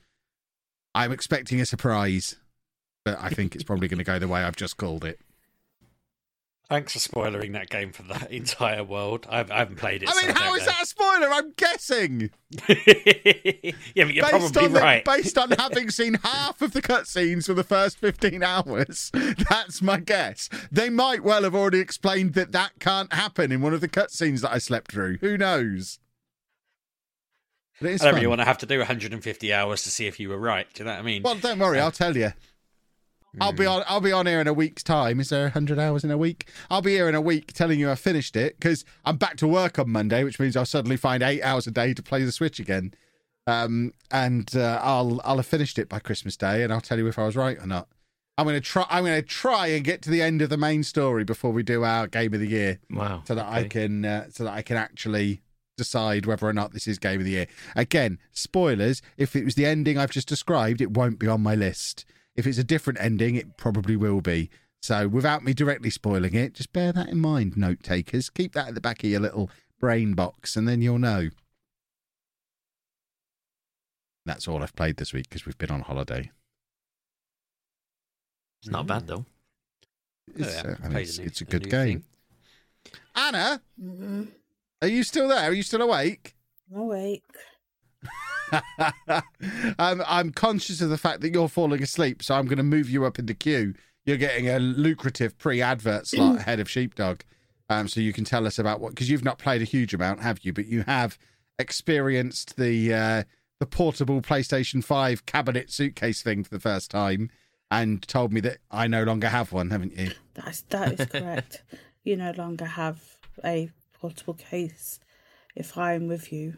[0.95, 2.37] I'm expecting a surprise,
[3.03, 5.19] but I think it's probably going to go the way I've just called it.
[6.69, 9.25] Thanks for spoiling that game for the entire world.
[9.27, 10.09] I've, I haven't played it.
[10.09, 11.27] I so mean, how don't is that a spoiler?
[11.33, 12.29] I'm guessing.
[12.67, 15.03] yeah, but you're based probably on the- right.
[15.03, 19.09] based on having seen half of the cutscenes for the first 15 hours,
[19.49, 20.47] that's my guess.
[20.71, 24.41] They might well have already explained that that can't happen in one of the cutscenes
[24.41, 25.17] that I slept through.
[25.21, 25.97] Who knows?
[27.81, 28.15] But it is I don't fun.
[28.19, 30.67] really want to have to do 150 hours to see if you were right.
[30.75, 31.23] Do you know what I mean?
[31.23, 32.33] Well, don't worry, I'll uh, tell you.
[33.39, 33.83] I'll be on.
[33.87, 35.19] I'll be on here in a week's time.
[35.19, 36.49] Is there hundred hours in a week?
[36.69, 39.47] I'll be here in a week telling you I finished it because I'm back to
[39.47, 42.31] work on Monday, which means I'll suddenly find eight hours a day to play the
[42.31, 42.93] Switch again.
[43.45, 47.07] Um, and uh, I'll I'll have finished it by Christmas Day, and I'll tell you
[47.07, 47.87] if I was right or not.
[48.37, 48.85] I'm gonna try.
[48.89, 51.83] I'm gonna try and get to the end of the main story before we do
[51.83, 53.21] our game of the year wow.
[53.25, 55.41] so that I can uh, so that I can actually
[55.77, 57.47] decide whether or not this is game of the year.
[57.75, 61.55] Again, spoilers, if it was the ending I've just described, it won't be on my
[61.55, 62.05] list.
[62.39, 64.49] If it's a different ending, it probably will be.
[64.81, 68.29] So without me directly spoiling it, just bear that in mind, note takers.
[68.29, 71.29] Keep that at the back of your little brain box and then you'll know.
[74.25, 76.31] That's all I've played this week because we've been on holiday.
[78.61, 79.25] It's not bad though.
[80.35, 82.03] It's, yeah, uh, I mean, it's, a new- it's a a good new game.
[82.83, 82.93] thing.
[83.15, 84.27] Anna, Mm,
[84.81, 85.49] are you still there?
[85.49, 86.35] Are you still awake?
[86.73, 87.23] I'm awake.
[89.79, 92.89] um, I'm conscious of the fact that you're falling asleep, so I'm going to move
[92.89, 93.73] you up in the queue.
[94.05, 97.21] You're getting a lucrative pre-advert slot ahead of Sheepdog,
[97.69, 100.21] um, so you can tell us about what because you've not played a huge amount,
[100.21, 100.53] have you?
[100.53, 101.17] But you have
[101.59, 103.23] experienced the uh,
[103.59, 107.29] the portable PlayStation Five cabinet suitcase thing for the first time,
[107.69, 110.11] and told me that I no longer have one, haven't you?
[110.33, 111.63] That's that is correct.
[112.03, 114.99] you no longer have a portable case
[115.55, 116.57] if I'm with you.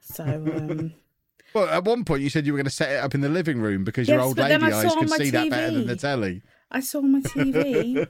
[0.00, 0.92] So um,
[1.54, 3.28] Well, at one point you said you were going to set it up in the
[3.28, 5.86] living room because your Yes, old but lady eyes could see that better than TV.
[5.88, 6.42] the telly.
[6.70, 8.06] I saw my TV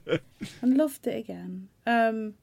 [0.61, 1.69] and loved it again.
[1.87, 2.35] Um,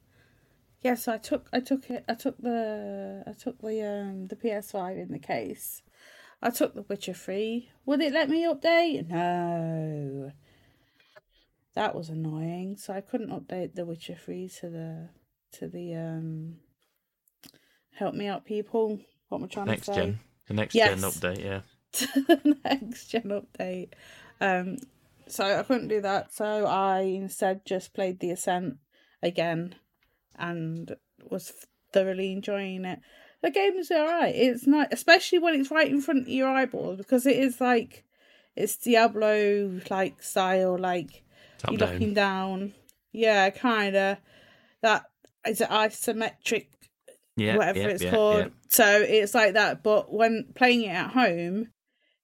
[0.82, 2.04] yes, I took I took it.
[2.08, 5.82] I took the I took the um the PS5 in the case.
[6.42, 7.68] I took the Witcher Free.
[7.86, 9.08] Would it let me update?
[9.08, 10.32] No.
[11.74, 12.76] That was annoying.
[12.76, 15.08] So I couldn't update the Witcher Free to the
[15.52, 16.56] to the um
[17.94, 18.98] help me out people.
[19.28, 20.00] What am I trying Next to say?
[20.00, 20.20] gen.
[20.46, 21.00] The next Yes.
[21.00, 21.60] gen update, yeah.
[21.92, 23.22] the next gen
[23.58, 23.90] update.
[24.40, 24.76] Um,
[25.26, 26.32] so I couldn't do that.
[26.32, 28.76] So I instead just played the Ascent
[29.22, 29.74] again,
[30.38, 30.96] and
[31.30, 31.52] was
[31.92, 33.00] thoroughly enjoying it.
[33.42, 34.34] The game is alright.
[34.34, 38.04] It's not, especially when it's right in front of your eyeballs, because it is like
[38.56, 41.22] it's Diablo like style, like
[41.58, 41.92] Top you're down.
[41.92, 42.74] looking down.
[43.12, 44.18] Yeah, kind of.
[44.82, 45.04] That
[45.46, 46.66] is it isometric
[47.38, 48.50] Yeah, whatever yeah, it's yeah, called.
[48.68, 49.82] So it's like that.
[49.82, 51.68] But when playing it at home,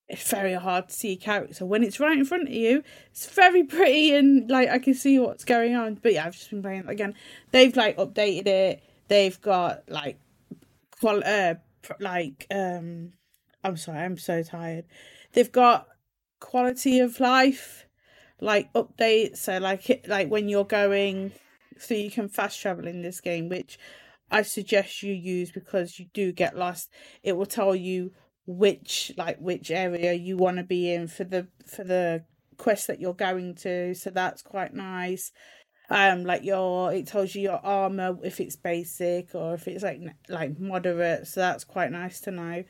[0.08, 1.64] it's very hard to see a character.
[1.64, 5.18] When it's right in front of you, it's very pretty and like I can see
[5.18, 5.94] what's going on.
[6.02, 7.14] But yeah, I've just been playing it again.
[7.52, 8.82] They've like updated it.
[9.08, 10.18] They've got like
[11.00, 11.54] qual uh
[12.00, 13.12] like um
[13.62, 14.84] I'm sorry, I'm so tired.
[15.32, 15.88] They've got
[16.40, 17.86] quality of life
[18.40, 21.32] like updates so like it like when you're going
[21.78, 23.78] so you can fast travel in this game which
[24.30, 26.90] I suggest you use because you do get lost.
[27.22, 28.12] It will tell you
[28.46, 32.24] which like which area you want to be in for the for the
[32.56, 33.94] quest that you're going to.
[33.94, 35.32] So that's quite nice.
[35.90, 40.00] Um, like your it tells you your armor if it's basic or if it's like
[40.28, 41.26] like moderate.
[41.26, 42.64] So that's quite nice to know.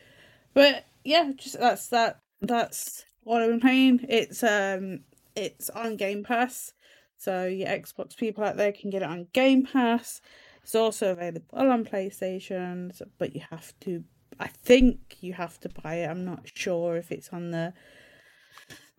[0.53, 2.21] But yeah, just that's that.
[2.41, 4.07] That's what I've been playing.
[4.09, 5.01] It's um
[5.37, 6.73] it's on Game Pass.
[7.17, 10.21] So your Xbox people out there can get it on Game Pass.
[10.65, 14.03] It's also available on PlayStation, but you have to.
[14.41, 16.07] I think you have to buy it.
[16.07, 17.75] I'm not sure if it's on the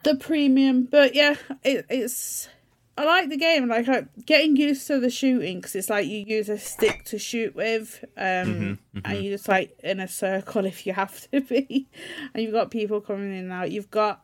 [0.04, 2.48] the premium, but yeah, it, it's.
[2.96, 3.68] I like the game.
[3.68, 7.18] Like uh, getting used to the shooting because it's like you use a stick to
[7.18, 11.90] shoot with, um, and you're just like in a circle if you have to be,
[12.36, 13.72] and you've got people coming in and out.
[13.72, 14.24] You've got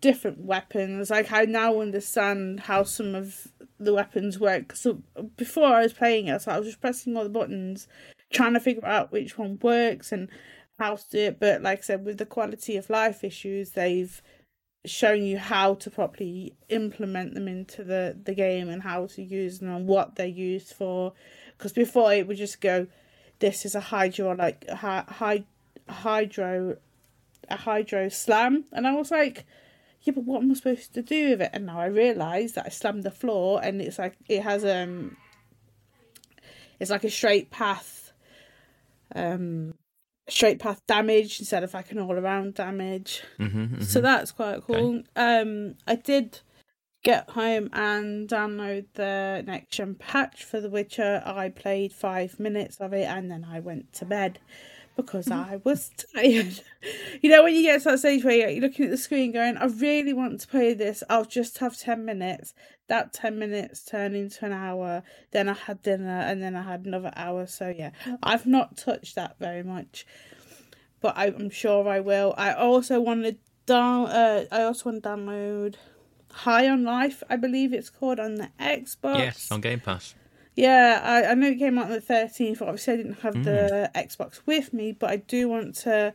[0.00, 1.08] different weapons.
[1.08, 3.46] Like I now understand how some of
[3.78, 4.74] the weapons work.
[4.74, 5.02] So
[5.36, 7.88] before I was playing it, so I was just pressing all the buttons,
[8.30, 10.28] trying to figure out which one works and
[10.78, 11.40] how to do it.
[11.40, 14.20] But like I said, with the quality of life issues, they've
[14.86, 19.58] shown you how to properly implement them into the the game and how to use
[19.58, 21.12] them and what they're used for.
[21.56, 22.86] Because before it would just go,
[23.40, 25.44] this is a hydro like hy-
[25.88, 26.76] hydro
[27.50, 29.44] a hydro slam, and I was like
[30.02, 31.50] yeah, but what am I supposed to do with it?
[31.52, 35.16] And now I realise that I slammed the floor and it's like it has um
[36.80, 38.12] it's like a straight path
[39.14, 39.74] um
[40.28, 43.22] straight path damage instead of like an all around damage.
[43.38, 45.02] Mm-hmm, So that's quite cool.
[45.16, 46.40] Um I did
[47.02, 51.22] get home and download the next gen patch for The Witcher.
[51.24, 54.38] I played five minutes of it and then I went to bed
[54.98, 56.60] because I was tired.
[57.22, 59.56] you know, when you get to that stage where you're looking at the screen going,
[59.56, 62.52] I really want to play this, I'll just have 10 minutes.
[62.88, 65.04] That 10 minutes turned into an hour.
[65.30, 67.46] Then I had dinner and then I had another hour.
[67.46, 67.90] So, yeah,
[68.24, 70.04] I've not touched that very much.
[71.00, 72.34] But I, I'm sure I will.
[72.36, 74.08] I also want to down.
[74.08, 75.76] Uh, I also want to download
[76.32, 77.22] High on Life.
[77.30, 79.18] I believe it's called on the Xbox.
[79.18, 80.16] Yes, on Game Pass.
[80.58, 82.60] Yeah, I, I know it came out on the thirteenth.
[82.60, 84.06] Obviously, I didn't have the mm.
[84.06, 86.12] Xbox with me, but I do want to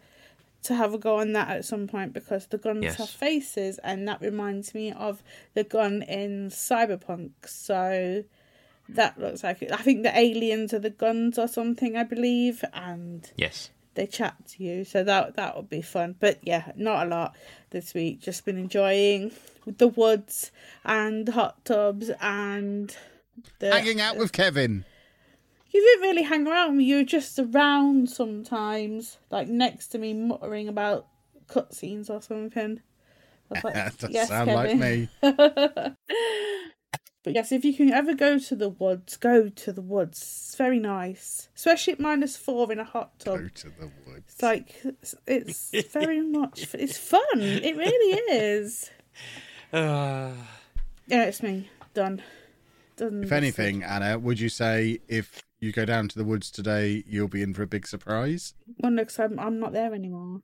[0.64, 2.98] to have a go on that at some point because the guns Yes.
[2.98, 7.32] have faces, and that reminds me of the gun in Cyberpunk.
[7.46, 8.26] So
[8.90, 9.72] that looks like it.
[9.72, 13.70] I think the aliens are the guns or something, I believe, and Yes.
[13.94, 14.84] they chat to you.
[14.84, 16.16] So that that would be fun.
[16.20, 17.38] But yeah, not a lot
[17.70, 18.20] this week.
[18.20, 19.32] Just been enjoying
[19.66, 20.52] the woods
[20.84, 22.94] and hot tubs and
[23.60, 24.86] the Hanging out with Kevin.
[25.72, 26.84] you didn't really hang around me.
[26.86, 31.08] You were just around sometimes, like next to me, muttering about
[31.48, 32.82] cutscenes or something.
[33.50, 35.10] Like, That does "Yes, sound like me.
[37.24, 40.19] But yes, if you can ever go to the woods, go to the woods.
[40.19, 43.39] It's very nice, especially at minus four in a hot tub.
[43.39, 44.26] Go to the woods.
[44.34, 46.67] It's like it's, it's very much.
[46.74, 47.22] It's fun.
[47.36, 48.89] It really is.
[49.72, 50.34] Uh,
[51.08, 51.69] Yeah, it's me.
[51.93, 52.22] Done.
[52.96, 53.24] Done.
[53.24, 57.28] If anything, Anna, would you say if you go down to the woods today, you'll
[57.28, 58.54] be in for a big surprise?
[58.80, 60.42] well, no, 'cause I'm I'm not there anymore.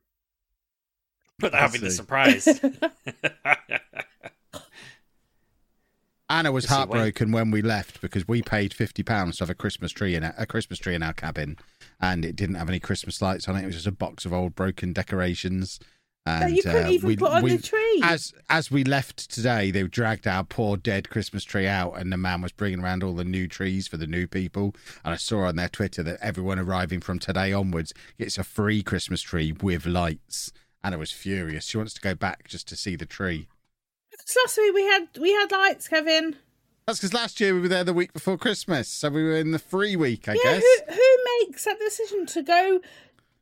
[1.37, 2.47] but that'll I be the surprise.
[6.31, 9.55] Anna was Yes, heartbroken when we left because we paid fifty pounds to have a
[9.55, 11.57] Christmas tree in our, a Christmas tree in our cabin,
[11.99, 13.63] and it didn't have any Christmas lights on it.
[13.63, 15.79] It was just a box of old broken decorations.
[16.43, 18.01] And you couldn't uh, even we- put on we- the tree.
[18.03, 22.17] As as we left today, they dragged our poor dead Christmas tree out, and the
[22.17, 24.75] man was bringing around all the new trees for the new people.
[25.03, 28.83] And I saw on their Twitter that everyone arriving from today onwards gets a free
[28.83, 30.51] Christmas tree with lights.
[30.83, 31.65] And I was furious.
[31.65, 33.47] She wants to go back just to see the tree.
[34.25, 36.35] So last week we had we had lights, Kevin.
[36.85, 39.51] That's because last year we were there the week before Christmas, so we were in
[39.51, 40.63] the free week, I yeah, guess.
[40.63, 42.79] who who makes that decision to go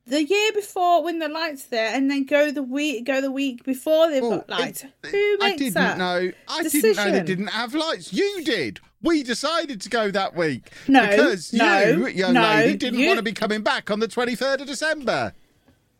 [0.07, 3.63] the year before when the lights there, and then go the week go the week
[3.63, 4.83] before they've Well, got lights?
[4.83, 5.97] it- who I didn't that?
[5.97, 6.31] know.
[6.47, 8.11] I didn't know they didn't have lights.
[8.13, 8.79] You did.
[9.01, 13.07] We decided to go that week No, because no, you, young no, lady, didn't you-
[13.07, 15.33] want to be coming back on the twenty third of December.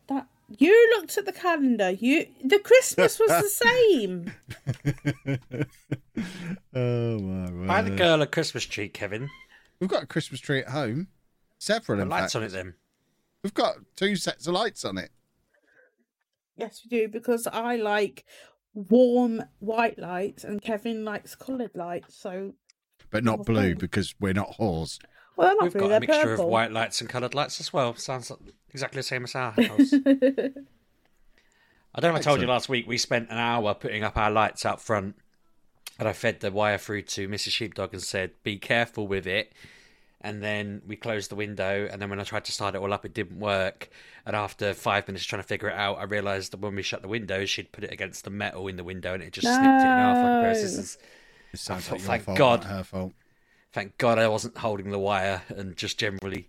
[0.08, 0.26] That
[0.58, 1.90] you looked at the calendar.
[1.90, 3.48] You the Christmas was the
[3.94, 4.32] same.
[6.74, 7.92] Oh my Buy word!
[7.92, 9.28] the girl a Christmas tree, Kevin.
[9.80, 11.08] We've got a Christmas tree at home.
[11.58, 12.36] Several, Put in lights fact.
[12.36, 12.74] on it then.
[13.42, 15.10] We've got two sets of lights on it.
[16.56, 18.24] Yes, we do because I like
[18.74, 22.16] warm white lights and Kevin likes coloured lights.
[22.16, 22.54] So
[23.10, 23.74] but not blue Okay.
[23.74, 24.98] because we're not whores.
[25.36, 26.44] well, not We've blue, got a mixture purple.
[26.46, 27.94] of white lights and coloured lights as well.
[27.94, 28.30] Sounds
[28.70, 29.92] exactly the same as our house.
[31.94, 34.16] I don't know if I told you last week, we spent an hour putting up
[34.16, 35.16] our lights out front.
[35.98, 37.50] And I fed the wire through to Mrs.
[37.50, 39.52] Sheepdog and said, be careful with it.
[40.20, 41.88] And then we closed the window.
[41.90, 43.88] And then when I tried to start it all up, it didn't work.
[44.26, 47.02] And after five minutes trying to figure it out, I realised that when we shut
[47.02, 49.62] the window, she'd put it against the metal in the window and it just snipped
[49.64, 50.60] it in half like a pair of No.
[50.62, 50.98] scissors.
[51.52, 52.60] It sounds thought, like your thank fault, God.
[52.64, 53.12] not her fault.
[53.72, 56.48] Thank God I wasn't holding the wire and just generally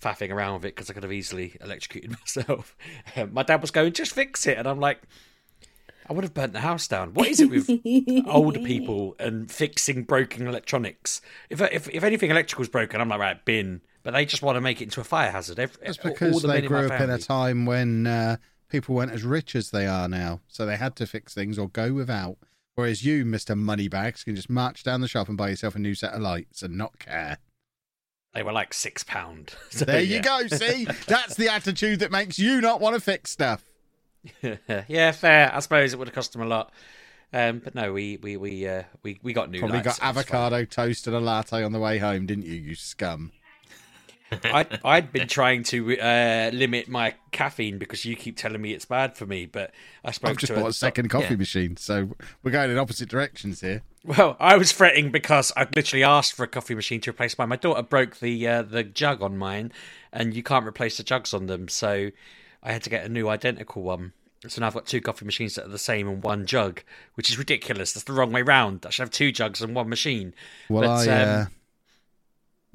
[0.00, 2.76] faffing around with it because I could have easily electrocuted myself.
[3.14, 4.56] Um, my dad was going, just fix it.
[4.56, 5.02] And I'm like,
[6.08, 7.14] I would have burnt the house down.
[7.14, 7.68] What is it with
[8.26, 11.20] old people and fixing broken electronics?
[11.48, 13.82] If, if if anything electrical's broken, I'm like, right, bin.
[14.02, 15.60] But they just want to make it into a fire hazard.
[15.60, 18.06] Every, That's all because the they men in my grew up in a time when
[18.06, 18.36] uh,
[18.68, 21.68] people weren't as rich as they are now, so they had to fix things or
[21.68, 22.38] go without.
[22.74, 25.94] Whereas you, Mister Moneybags, can just march down the shop and buy yourself a new
[25.94, 27.38] set of lights and not care.
[28.34, 29.54] They were like six pound.
[29.70, 30.22] So, There you yeah.
[30.22, 30.46] go.
[30.48, 33.64] See, that's the attitude that makes you not want to fix stuff.
[34.88, 35.54] yeah, fair.
[35.54, 36.72] I suppose it would have cost them a lot.
[37.32, 39.60] Um, but no, we we we uh, we we got new.
[39.60, 40.36] Probably lights, got so it's fine.
[40.40, 42.54] avocado toast and a latte on the way home, didn't you?
[42.54, 43.32] You scum.
[44.44, 48.84] I, I'd been trying to uh, limit my caffeine because you keep telling me it's
[48.84, 49.72] bad for me, but
[50.04, 51.36] I spoke I've just to bought a second coffee yeah.
[51.36, 52.10] machine, so
[52.42, 53.82] we're going in opposite directions here.
[54.04, 57.50] Well, I was fretting because I literally asked for a coffee machine to replace mine.
[57.50, 59.72] My daughter broke the uh, the jug on mine,
[60.12, 62.10] and you can't replace the jugs on them, so
[62.62, 64.12] I had to get a new identical one.
[64.48, 66.82] So now I've got two coffee machines that are the same and one jug,
[67.14, 67.92] which is ridiculous.
[67.92, 68.84] That's the wrong way round.
[68.84, 70.34] I should have two jugs and one machine.
[70.68, 71.48] Well, But, I um,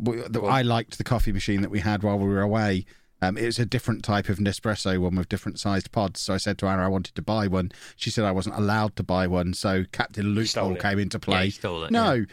[0.05, 2.85] uh, the- I liked the coffee machine that we had while we were away.
[3.21, 6.21] Um, it was a different type of Nespresso one with different sized pods.
[6.21, 7.71] So I said to Anna I wanted to buy one.
[7.95, 9.53] She said I wasn't allowed to buy one.
[9.55, 11.47] So Captain Loophole came into play.
[11.47, 12.13] it, no.
[12.13, 12.25] yeah.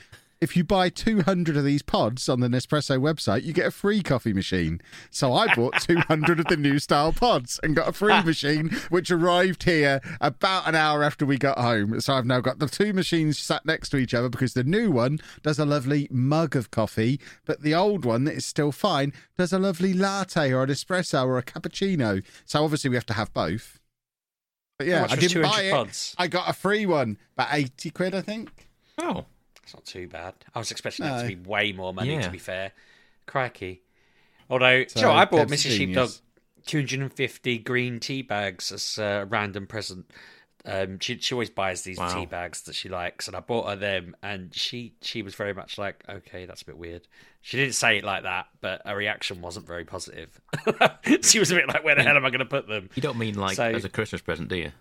[0.45, 4.03] If you buy 200 of these pods on the Nespresso website, you get a free
[4.03, 4.83] coffee machine.
[5.11, 9.11] So I bought 200 of the new style pods and got a free machine, which
[9.11, 11.99] arrived here about an hour after we got home.
[12.03, 14.91] So I've now got the two machines sat next to each other because the new
[14.91, 19.15] one does a lovely mug of coffee, but the old one that is still fine
[19.39, 22.23] does a lovely latte or an espresso or a cappuccino.
[22.45, 23.81] So obviously we have to have both.
[24.77, 25.73] But yeah, I didn't buy it.
[25.73, 26.15] pods?
[26.19, 28.69] I got a free one, about 80 quid, I think.
[28.99, 29.25] Oh,
[29.65, 30.35] It's not too bad.
[30.55, 32.21] I was expecting it to be way more money, Yeah.
[32.23, 32.73] to be fair.
[33.27, 33.83] Crikey.
[34.49, 35.77] Although, So, Joe, I bought Pep's a Mrs.
[35.77, 36.11] Sheepdog
[36.67, 40.11] 250 green tea bags as a random present.
[40.67, 42.15] Um, she she always buys these Wow.
[42.15, 45.53] tea bags that she likes, and I bought her them, and she she was very
[45.53, 47.07] much like, okay, that's a bit weird.
[47.43, 50.41] She didn't say it like that, but her reaction wasn't very positive.
[51.23, 52.89] she was a bit like, where the hell am I going to put them?
[52.95, 54.73] you don't mean like So- as a Christmas present, do you?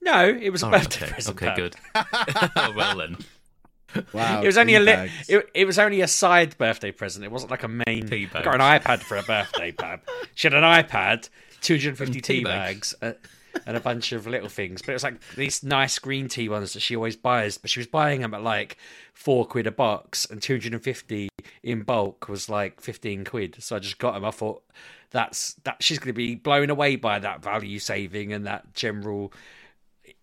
[0.00, 1.36] No, it was a All right, birthday okay, present.
[1.42, 1.56] okay, Pam.
[1.56, 1.76] good.
[2.56, 3.16] oh, well then,
[4.12, 4.42] Wow.
[4.42, 7.24] It was only a li- it, it was only a side birthday present.
[7.24, 8.06] It wasn't like a main.
[8.06, 10.00] Tea I got an iPad for a birthday, Pab.
[10.34, 11.28] She had an iPad,
[11.60, 13.12] 250 And tea tea bags, uh,
[13.66, 14.82] and a bunch of little things.
[14.82, 17.58] But it was like these nice green tea ones that she always buys.
[17.58, 18.76] But she was buying them at like
[19.12, 21.28] four quid a box, and 250
[21.62, 23.56] in bulk was like 15 quid.
[23.60, 24.24] So I just got them.
[24.24, 24.62] I thought
[25.10, 29.32] that's that she's going to be blown away by that value saving and that general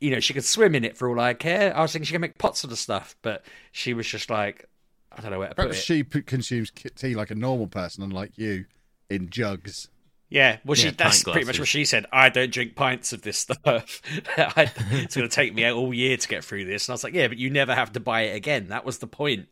[0.02, 1.76] you know, she could swim in it for all I care.
[1.76, 4.68] I was thinking she could make pots of the stuff, but she was just like,
[5.12, 5.76] I don't know where to put it.
[5.76, 8.66] she p- consumes tea like a normal person, unlike you,
[9.10, 9.90] in jugs.
[10.30, 12.06] Yeah, well, she Yeah, that's pint pretty much what she said.
[12.12, 13.62] I don't drink pints of this stuff.
[14.38, 16.88] I, it's going to take me all year to get through this.
[16.88, 18.70] And I was like, yeah, but you never have to buy it again.
[18.70, 19.50] That was the point.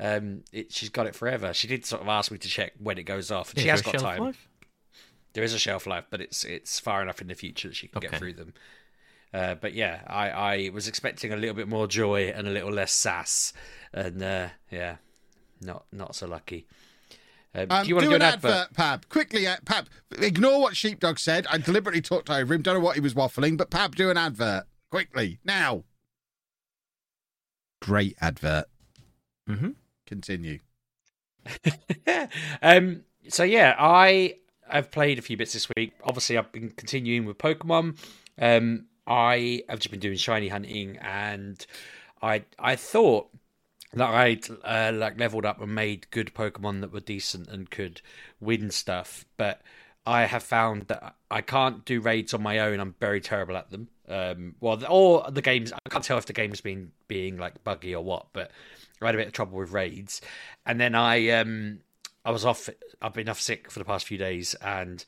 [0.00, 1.52] Um, it, she's got it forever.
[1.52, 3.82] She did sort of ask me to check when it goes off, and she has
[3.82, 4.22] got time.
[4.22, 4.48] life?
[5.34, 7.88] There is a shelf life, but it's it's far enough in the future that she
[7.88, 8.54] can get through them.
[9.34, 12.70] Uh, but yeah, I, I was expecting a little bit more joy and a little
[12.70, 13.52] less sass,
[13.92, 14.96] and uh, yeah,
[15.60, 16.68] not not so lucky.
[17.52, 18.50] Um, Um, do you want to do an advert?
[18.52, 19.08] advert, Pab?
[19.08, 19.86] Quickly, uh, Pab.
[20.18, 21.48] Ignore what Sheepdog said.
[21.50, 22.62] I deliberately talked over him.
[22.62, 25.82] Don't know what he was waffling, but Pab, do an advert quickly now.
[27.82, 28.66] Great advert.
[29.48, 29.70] Mm-hmm.
[30.06, 30.60] Continue.
[32.62, 34.36] um, so yeah, I
[34.68, 35.92] have played a few bits this week.
[36.04, 37.98] Obviously, I've been continuing with Pokemon.
[38.38, 41.64] Um, I have just been doing shiny hunting, and
[42.22, 43.28] I I thought
[43.92, 48.00] that I uh, like leveled up and made good Pokemon that were decent and could
[48.40, 49.24] win stuff.
[49.36, 49.62] But
[50.06, 52.80] I have found that I can't do raids on my own.
[52.80, 53.88] I'm very terrible at them.
[54.08, 57.94] Um, well, the, the games I can't tell if the game's been being like buggy
[57.94, 58.26] or what.
[58.32, 58.50] But
[59.00, 60.20] I had a bit of trouble with raids,
[60.66, 61.80] and then I um
[62.24, 62.68] I was off.
[63.00, 65.04] I've been off sick for the past few days, and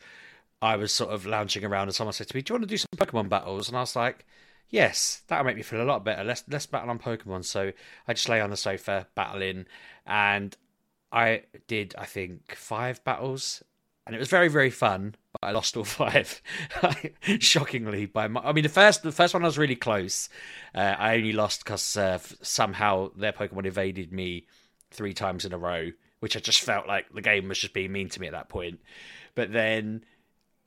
[0.62, 2.74] I was sort of lounging around, and someone said to me, "Do you want to
[2.74, 4.24] do some Pokemon battles?" And I was like
[4.70, 6.24] yes, that'll make me feel a lot better.
[6.24, 7.44] Let's let's battle on Pokemon.
[7.44, 7.72] So
[8.06, 9.66] I just lay on the sofa battling,
[10.06, 10.56] and
[11.12, 13.62] I did I think five battles,
[14.06, 15.14] and it was very very fun.
[15.32, 16.40] But I lost all five,
[17.40, 18.06] shockingly.
[18.06, 20.28] By my, I mean the first the first one I was really close.
[20.74, 24.46] Uh, I only lost because uh, somehow their Pokemon evaded me
[24.90, 25.90] three times in a row,
[26.20, 28.48] which I just felt like the game was just being mean to me at that
[28.48, 28.80] point.
[29.34, 30.04] But then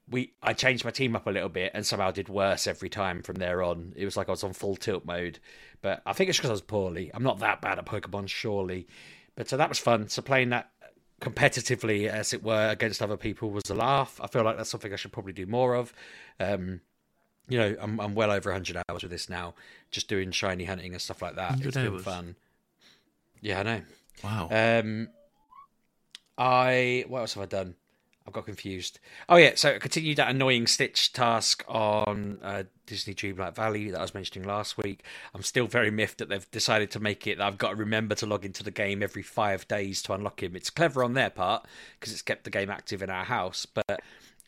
[0.09, 3.21] we I changed my team up a little bit and somehow did worse every time
[3.21, 3.93] from there on.
[3.95, 5.39] It was like I was on full tilt mode.
[5.81, 7.11] But I think it's because I was poorly.
[7.13, 8.87] I'm not that bad at Pokemon, surely.
[9.35, 10.09] But so that was fun.
[10.09, 10.71] So playing that
[11.21, 14.19] competitively, as it were, against other people was a laugh.
[14.21, 15.93] I feel like that's something I should probably do more of.
[16.39, 16.81] Um,
[17.47, 19.55] you know, I'm I'm well over 100 hours with this now,
[19.91, 21.59] just doing shiny hunting and stuff like that.
[21.61, 22.35] It's been fun.
[23.41, 23.81] Yeah, I know.
[24.23, 24.49] Wow.
[24.51, 25.09] Um,
[26.37, 27.75] I what else have I done?
[28.29, 28.99] I got confused.
[29.27, 33.97] Oh yeah, so I continued that annoying Stitch task on uh, Disney Dreamlight Valley that
[33.97, 35.03] I was mentioning last week.
[35.33, 38.25] I'm still very miffed that they've decided to make it I've got to remember to
[38.25, 40.55] log into the game every five days to unlock him.
[40.55, 41.65] It's clever on their part
[41.99, 44.01] because it's kept the game active in our house, but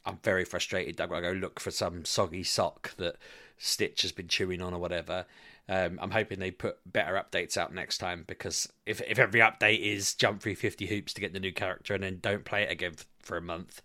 [0.05, 1.01] I'm very frustrated.
[1.01, 3.15] I've got to go look for some soggy sock that
[3.61, 5.25] Stitch has been chewing on or whatever.
[5.69, 9.79] Um, I'm hoping they put better updates out next time because if if every update
[9.79, 12.71] is jump through 50 hoops to get the new character and then don't play it
[12.71, 13.81] again for a month,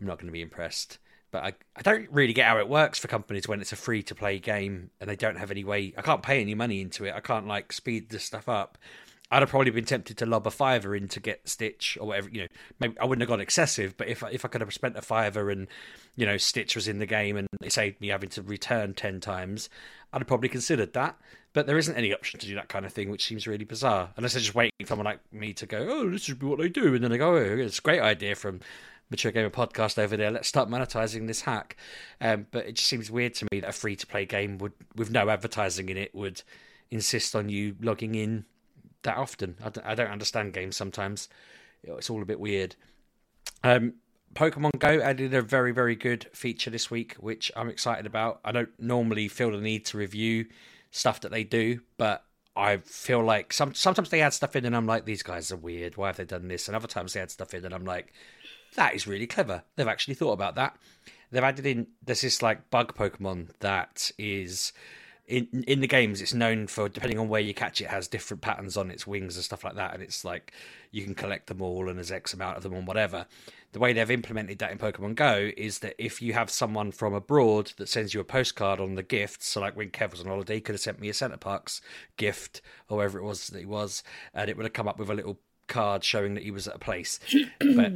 [0.00, 0.98] I'm not going to be impressed.
[1.30, 4.02] But I, I don't really get how it works for companies when it's a free
[4.02, 5.94] to play game and they don't have any way.
[5.96, 7.14] I can't pay any money into it.
[7.14, 8.76] I can't like speed this stuff up.
[9.32, 12.28] I'd have probably been tempted to lob a fiver in to get Stitch or whatever.
[12.28, 14.98] You know, maybe I wouldn't have gone excessive, but if if I could have spent
[14.98, 15.68] a fiver and
[16.16, 19.20] you know Stitch was in the game and it saved me having to return ten
[19.20, 19.70] times,
[20.12, 21.18] I'd have probably considered that.
[21.54, 24.10] But there isn't any option to do that kind of thing, which seems really bizarre.
[24.18, 26.68] Unless they're just waiting for someone like me to go, oh, this is what they
[26.68, 28.60] do, and then they go, oh, it's a great idea from
[29.10, 30.30] Mature Gamer podcast over there.
[30.30, 31.76] Let's start monetizing this hack.
[32.20, 34.72] Um, but it just seems weird to me that a free to play game would,
[34.94, 36.42] with no advertising in it, would
[36.90, 38.44] insist on you logging in
[39.02, 39.56] that often.
[39.64, 41.28] I don't, I don't understand games sometimes.
[41.82, 42.76] It's all a bit weird.
[43.64, 43.94] Um,
[44.34, 48.40] Pokemon Go added a very, very good feature this week, which I'm excited about.
[48.44, 50.46] I don't normally feel the need to review
[50.90, 52.24] stuff that they do, but
[52.56, 55.56] I feel like some sometimes they add stuff in and I'm like, these guys are
[55.56, 55.96] weird.
[55.96, 56.68] Why have they done this?
[56.68, 58.12] And other times they add stuff in and I'm like,
[58.74, 59.64] that is really clever.
[59.76, 60.76] They've actually thought about that.
[61.30, 64.72] They've added in there's this like bug Pokemon that is
[65.26, 68.40] in in the games it's known for depending on where you catch it has different
[68.40, 70.52] patterns on its wings and stuff like that and it's like
[70.90, 73.26] you can collect them all and there's x amount of them and whatever.
[73.72, 77.14] The way they've implemented that in pokemon go is that if you have someone from
[77.14, 80.26] abroad that sends you a postcard on the gift so like when kev was on
[80.26, 81.80] holiday he could have sent me a Center Parcs
[82.16, 84.02] gift or whatever it was that he was
[84.34, 86.76] and it would have come up with a little card showing that he was at
[86.76, 87.18] a place.
[87.58, 87.92] But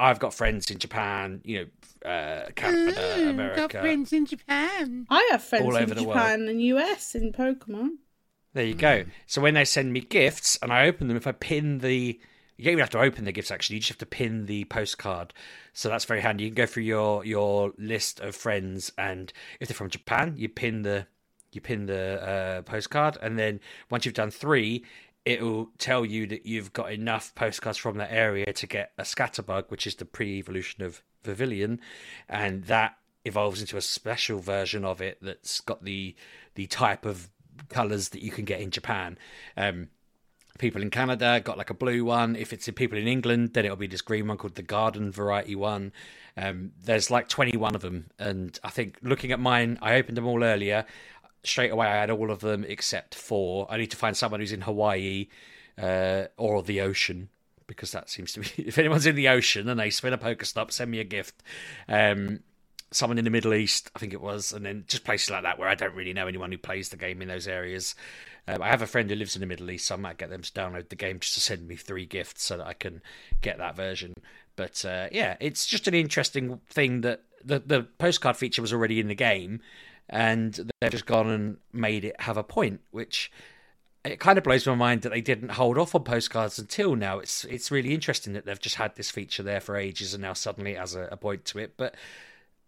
[0.00, 3.60] I've got friends in Japan, you know, uh, Canada, America.
[3.60, 5.06] You've got friends in Japan.
[5.10, 7.90] I have friends All in over the Japan and US in Pokemon.
[8.54, 9.04] There you go.
[9.26, 12.18] So when they send me gifts and I open them, if I pin the,
[12.56, 13.76] you don't even have to open the gifts actually.
[13.76, 15.34] You just have to pin the postcard.
[15.74, 16.44] So that's very handy.
[16.44, 20.48] You can go through your your list of friends, and if they're from Japan, you
[20.48, 21.06] pin the
[21.52, 24.84] you pin the uh, postcard, and then once you've done three,
[25.24, 29.70] it'll tell you that you've got enough postcards from that area to get a scatterbug,
[29.70, 31.80] which is the pre-evolution of Vivillon,
[32.28, 36.14] and that evolves into a special version of it that's got the
[36.54, 37.28] the type of
[37.68, 39.18] colors that you can get in Japan.
[39.56, 39.88] Um,
[40.58, 42.36] people in Canada got like a blue one.
[42.36, 45.54] If it's people in England, then it'll be this green one called the garden variety
[45.54, 45.92] one.
[46.36, 50.26] Um, there's like 21 of them, and I think looking at mine, I opened them
[50.26, 50.86] all earlier
[51.44, 53.66] straight away I had all of them except four.
[53.70, 55.28] I need to find someone who's in Hawaii
[55.80, 57.28] uh, or the ocean
[57.66, 60.72] because that seems to be if anyone's in the ocean and they spin a PokeStop,
[60.72, 61.42] send me a gift.
[61.88, 62.40] Um,
[62.90, 65.58] someone in the Middle East, I think it was, and then just places like that
[65.58, 67.94] where I don't really know anyone who plays the game in those areas.
[68.48, 70.30] Um, I have a friend who lives in the Middle East, so I might get
[70.30, 73.00] them to download the game just to send me three gifts so that I can
[73.40, 74.14] get that version.
[74.56, 78.98] But uh, yeah, it's just an interesting thing that the the postcard feature was already
[78.98, 79.60] in the game,
[80.10, 83.30] and they've just gone and made it have a point, which
[84.04, 87.18] it kind of blows my mind that they didn't hold off on postcards until now.
[87.18, 90.32] It's it's really interesting that they've just had this feature there for ages and now
[90.32, 91.74] suddenly it has a, a point to it.
[91.76, 91.94] But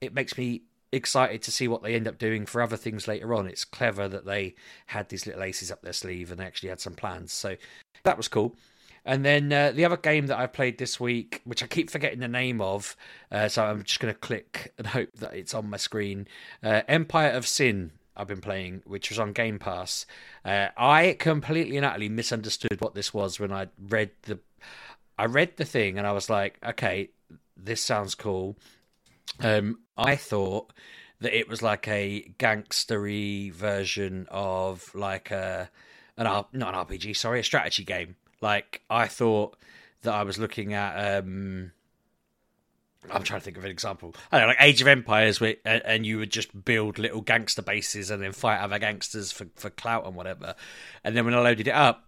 [0.00, 0.62] it makes me
[0.92, 3.46] excited to see what they end up doing for other things later on.
[3.46, 4.54] It's clever that they
[4.86, 7.32] had these little aces up their sleeve and actually had some plans.
[7.32, 7.56] So
[8.04, 8.54] that was cool.
[9.04, 12.20] And then uh, the other game that I played this week, which I keep forgetting
[12.20, 12.96] the name of,
[13.32, 16.28] uh, so I'm just going to click and hope that it's on my screen.
[16.62, 17.92] Uh, Empire of Sin.
[18.16, 20.06] I've been playing, which was on Game Pass.
[20.44, 24.38] Uh, I completely and utterly misunderstood what this was when I read the.
[25.18, 27.10] I read the thing and I was like, okay,
[27.56, 28.56] this sounds cool.
[29.40, 30.72] Um, I thought
[31.20, 35.70] that it was like a gangstery version of like a
[36.16, 38.16] an R, not an RPG, sorry, a strategy game.
[38.42, 39.56] Like I thought
[40.02, 41.18] that I was looking at.
[41.18, 41.72] um
[43.10, 44.14] I'm trying to think of an example.
[44.30, 47.60] I don't know, like Age of Empires, where, and, you would just build little gangster
[47.60, 50.54] bases and then fight other gangsters for, for clout and whatever.
[51.02, 52.04] And then when I loaded it up,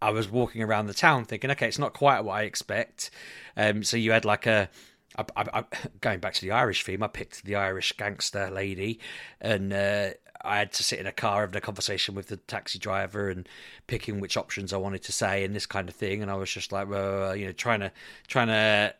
[0.00, 3.10] I was walking around the town thinking, okay, it's not quite what I expect.
[3.56, 4.70] Um, so you had like a
[5.16, 5.64] I, I, I,
[6.00, 9.00] going back to the Irish theme, I picked the Irish gangster lady,
[9.40, 10.10] and uh,
[10.42, 13.48] I had to sit in a car having a conversation with the taxi driver and
[13.86, 16.22] picking which options I wanted to say and this kind of thing.
[16.22, 17.92] And I was just like, well, you know, trying to
[18.26, 18.94] trying to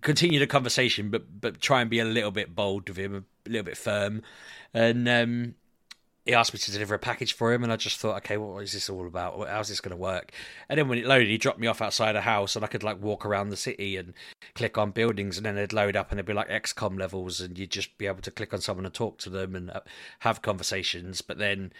[0.00, 3.14] continue the conversation, but but try and be a little bit bold with him,
[3.46, 4.22] a little bit firm.
[4.74, 5.54] And um,
[6.24, 8.62] he asked me to deliver a package for him, and I just thought, okay, what
[8.62, 9.48] is this all about?
[9.48, 10.32] How's this going to work?
[10.68, 12.82] And then when it loaded, he dropped me off outside a house, and I could
[12.82, 14.12] like walk around the city and
[14.54, 17.58] click on buildings, and then it'd load up, and it'd be like XCOM levels, and
[17.58, 19.80] you'd just be able to click on someone and talk to them and uh,
[20.20, 21.22] have conversations.
[21.22, 21.72] But then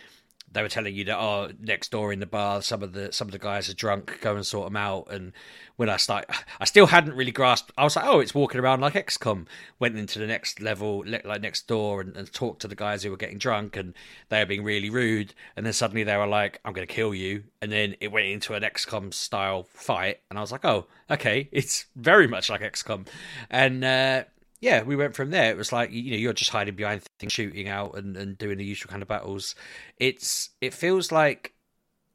[0.53, 3.28] they were telling you that oh next door in the bar some of the some
[3.28, 5.09] of the guys are drunk go and sort them out.
[5.11, 5.32] And
[5.76, 6.26] when i start
[6.61, 9.46] i still hadn't really grasped i was like oh it's walking around like xcom
[9.78, 13.11] went into the next level like next door and, and talked to the guys who
[13.11, 13.94] were getting drunk and
[14.28, 15.32] they were being really rude.
[15.57, 17.44] And then suddenly they were like i'm to kill you.
[17.62, 20.20] And then it went into an xcom style fight.
[20.28, 23.07] And i was like oh okay it's very much like xcom
[23.51, 24.24] and uh
[24.61, 25.50] yeah, we went from there.
[25.50, 28.58] It was like you know you're just hiding behind things, shooting out, and, and doing
[28.58, 29.54] the usual kind of battles.
[29.98, 31.54] It's it feels like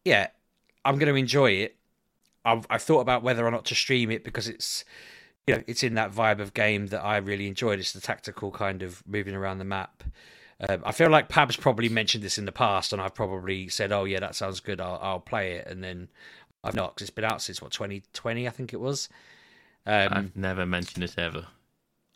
[0.03, 0.27] yeah,
[0.85, 1.75] I'm going to enjoy it.
[2.45, 4.85] I've, I've thought about whether or not to stream it because it's
[5.47, 7.79] you know it's in that vibe of game that I really enjoyed.
[7.79, 10.03] It's the tactical kind of moving around the map.
[10.69, 13.91] Um, I feel like Pab's probably mentioned this in the past, and I've probably said,
[13.91, 14.79] "Oh yeah, that sounds good.
[14.79, 16.09] I'll, I'll play it," and then
[16.63, 19.09] I've not because it's been out since what 2020, I think it was.
[19.87, 21.47] Um, I've never mentioned it ever.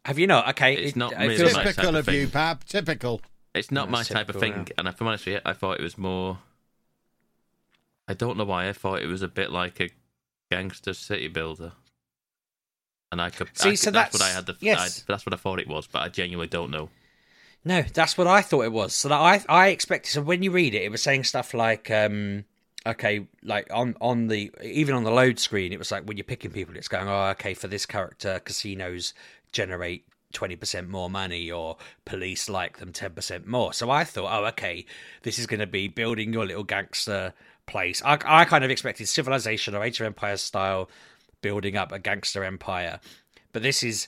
[0.06, 0.50] Have you not?
[0.50, 2.64] Okay, it's not really typical of, of you, Pab.
[2.64, 3.22] Typical.
[3.54, 5.84] It's not my type of thing, and if I'm honest with you, I thought it
[5.84, 6.40] was more.
[8.08, 9.90] I don't know why I thought it was a bit like a
[10.50, 11.74] gangster city builder,
[13.12, 13.72] and I could see.
[13.72, 14.46] I, so that's, that's, what I had.
[14.46, 15.02] The, yes.
[15.02, 16.90] I, that's what I thought it was, but I genuinely don't know.
[17.66, 18.94] No, that's what I thought it was.
[18.94, 20.12] So that I I expected.
[20.12, 22.46] So when you read it, it was saying stuff like, um,
[22.86, 26.24] okay, like on on the even on the load screen, it was like when you're
[26.24, 29.14] picking people, it's going, oh, okay, for this character, casinos
[29.52, 31.76] generate 20% more money or
[32.06, 33.74] police like them 10% more.
[33.74, 34.86] So I thought, oh, okay,
[35.24, 37.34] this is going to be building your little gangster
[37.66, 38.02] place.
[38.06, 40.90] I, I kind of expected Civilization or Age of Empires style
[41.42, 43.00] building up a gangster empire.
[43.54, 44.08] But this is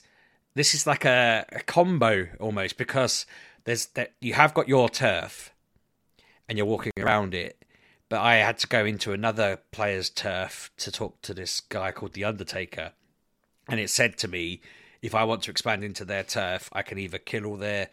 [0.54, 3.26] this is like a, a combo almost because
[3.64, 5.52] there's that you have got your turf
[6.48, 7.61] and you're walking around it
[8.12, 12.12] but I had to go into another player's turf to talk to this guy called
[12.12, 12.92] the Undertaker
[13.70, 14.60] and it said to me
[15.00, 17.88] if I want to expand into their turf, I can either kill all their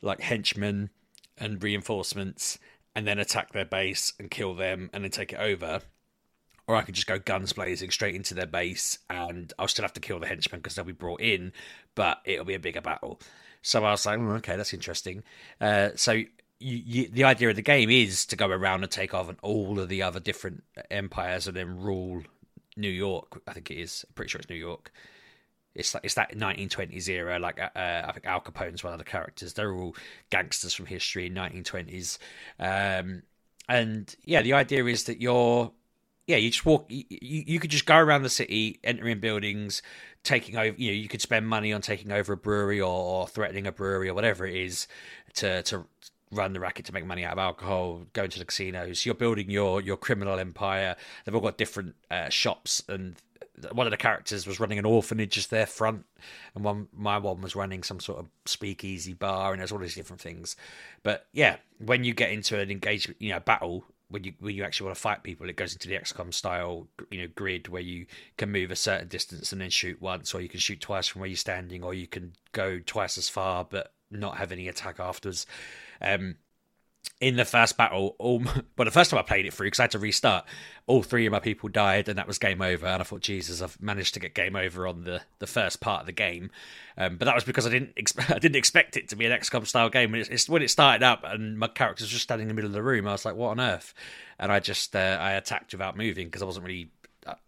[0.00, 0.88] like henchmen
[1.36, 2.58] and reinforcements
[2.96, 5.82] and then attack their base and kill them and then take it over.
[6.66, 9.92] Or I could just go guns blazing straight into their base and I'll still have
[9.92, 11.52] to kill the henchmen because they'll be brought in,
[11.94, 13.20] but it'll be a bigger battle.
[13.60, 15.24] So I was like, mm, okay, that's interesting.
[15.60, 16.22] Uh, so
[16.60, 19.78] you, you, the idea of the game is to go around and take over all
[19.78, 22.22] of the other different empires and then rule
[22.76, 23.42] New York.
[23.46, 24.04] I think it is.
[24.08, 24.92] I'm pretty sure it's New York.
[25.74, 27.38] It's like it's that 1920s era.
[27.38, 29.52] Like uh, I think Al Capone's one of the characters.
[29.52, 29.94] They're all
[30.30, 32.18] gangsters from history, in 1920s.
[32.58, 33.22] Um,
[33.68, 35.70] and yeah, the idea is that you're
[36.26, 36.86] yeah, you just walk.
[36.90, 39.82] You, you could just go around the city, entering buildings,
[40.24, 40.74] taking over.
[40.76, 43.72] You know, you could spend money on taking over a brewery or, or threatening a
[43.72, 44.86] brewery or whatever it is
[45.34, 45.86] to to
[46.30, 49.04] run the racket to make money out of alcohol, going to the casinos.
[49.06, 50.96] You're building your your criminal empire.
[51.24, 53.16] They've all got different uh, shops and
[53.72, 56.06] one of the characters was running an orphanage as their front,
[56.54, 59.94] and one my one was running some sort of speakeasy bar, and there's all these
[59.94, 60.56] different things.
[61.02, 64.64] But yeah, when you get into an engagement, you know, battle, when you when you
[64.64, 67.82] actually want to fight people, it goes into the XCOM style, you know, grid where
[67.82, 68.06] you
[68.36, 71.20] can move a certain distance and then shoot once, or you can shoot twice from
[71.20, 75.00] where you're standing, or you can go twice as far but not have any attack
[75.00, 75.46] afterwards.
[76.00, 76.36] Um,
[77.20, 78.38] in the first battle, all
[78.76, 80.44] well, the first time I played it through because I had to restart,
[80.86, 82.86] all three of my people died, and that was game over.
[82.86, 86.00] And I thought, Jesus, I've managed to get game over on the, the first part
[86.00, 86.50] of the game.
[86.96, 87.92] Um, but that was because I didn't
[88.28, 90.12] I didn't expect it to be an XCOM style game.
[90.12, 92.70] When, it's, when it started up and my character was just standing in the middle
[92.70, 93.94] of the room, I was like, what on earth?
[94.38, 96.90] And I just uh, I attacked without moving because I wasn't really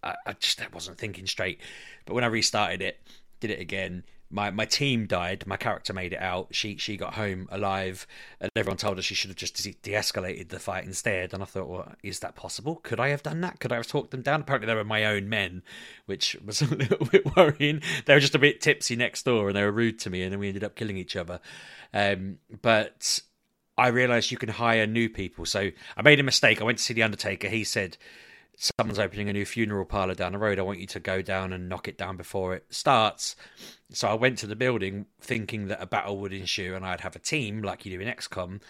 [0.03, 1.61] I, I just I wasn't thinking straight.
[2.07, 3.01] But when I restarted it,
[3.39, 5.47] did it again my my team died.
[5.47, 6.49] My character made it out.
[6.53, 8.07] She she got home alive,
[8.41, 11.35] and everyone told her she should have just de escalated the fight instead.
[11.35, 12.77] And I thought, well, is that possible?
[12.77, 13.59] Could I have done that?
[13.59, 14.43] Could I have talked them down?
[14.43, 15.63] Apparently, they were my own men,
[16.07, 17.83] which was a little bit worrying.
[18.07, 20.33] They were just a bit tipsy next door, and they were rude to me, and
[20.33, 21.41] then we ended up killing each other.
[21.93, 23.21] Um, but
[23.77, 25.47] I realised you can hire new people.
[25.47, 26.61] So I made a mistake.
[26.61, 27.49] I went to see the Undertaker.
[27.49, 27.97] He said
[28.61, 30.59] someone's opening a new funeral parlor down the road.
[30.59, 33.35] I want you to go down and knock it down before it starts.
[33.91, 37.17] So I went to the building thinking that a battle would ensue and I'd have
[37.17, 38.61] a team like you do in XCOM.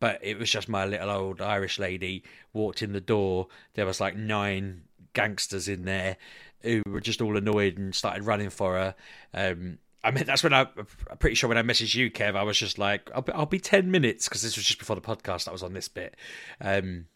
[0.00, 3.46] But it was just my little old Irish lady walked in the door.
[3.74, 4.82] There was like nine
[5.12, 6.16] gangsters in there
[6.62, 8.94] who were just all annoyed and started running for her.
[9.32, 10.66] Um, I mean, that's when I,
[11.08, 13.46] I'm pretty sure when I messaged you, Kev, I was just like, I'll be, I'll
[13.46, 15.46] be 10 minutes because this was just before the podcast.
[15.46, 16.16] I was on this bit.
[16.60, 17.06] Um,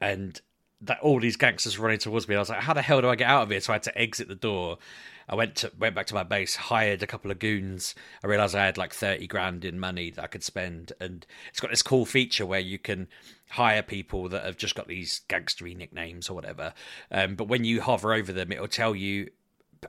[0.00, 0.40] and
[0.80, 2.36] that all these gangsters running towards me.
[2.36, 3.60] I was like, how the hell do I get out of here?
[3.60, 4.78] So I had to exit the door.
[5.28, 7.94] I went to went back to my base, hired a couple of goons.
[8.22, 11.60] I realized I had like thirty grand in money that I could spend, and it's
[11.60, 13.08] got this cool feature where you can
[13.48, 16.74] hire people that have just got these gangstery nicknames or whatever.
[17.10, 19.30] Um, but when you hover over them, it'll tell you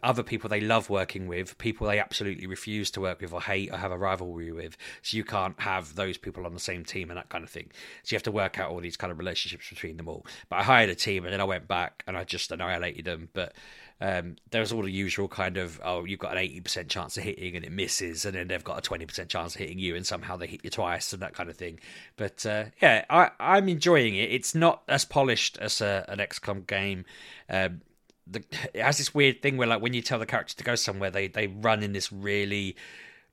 [0.04, 3.72] other people they love working with, people they absolutely refuse to work with or hate
[3.72, 4.78] or have a rivalry with.
[5.02, 7.72] So you can't have those people on the same team and that kind of thing.
[8.04, 10.26] So you have to work out all these kind of relationships between them all.
[10.50, 13.30] But I hired a team and then I went back and I just annihilated them.
[13.34, 13.54] But
[14.02, 17.56] um, there's all the usual kind of oh you've got an 80% chance of hitting
[17.56, 20.36] and it misses and then they've got a 20% chance of hitting you and somehow
[20.36, 21.80] they hit you twice and that kind of thing
[22.18, 26.68] but uh, yeah I, i'm enjoying it it's not as polished as a, an xcom
[26.68, 27.06] game
[27.50, 27.82] um,
[28.28, 30.76] the it has this weird thing where like when you tell the character to go
[30.76, 32.76] somewhere, they they run in this really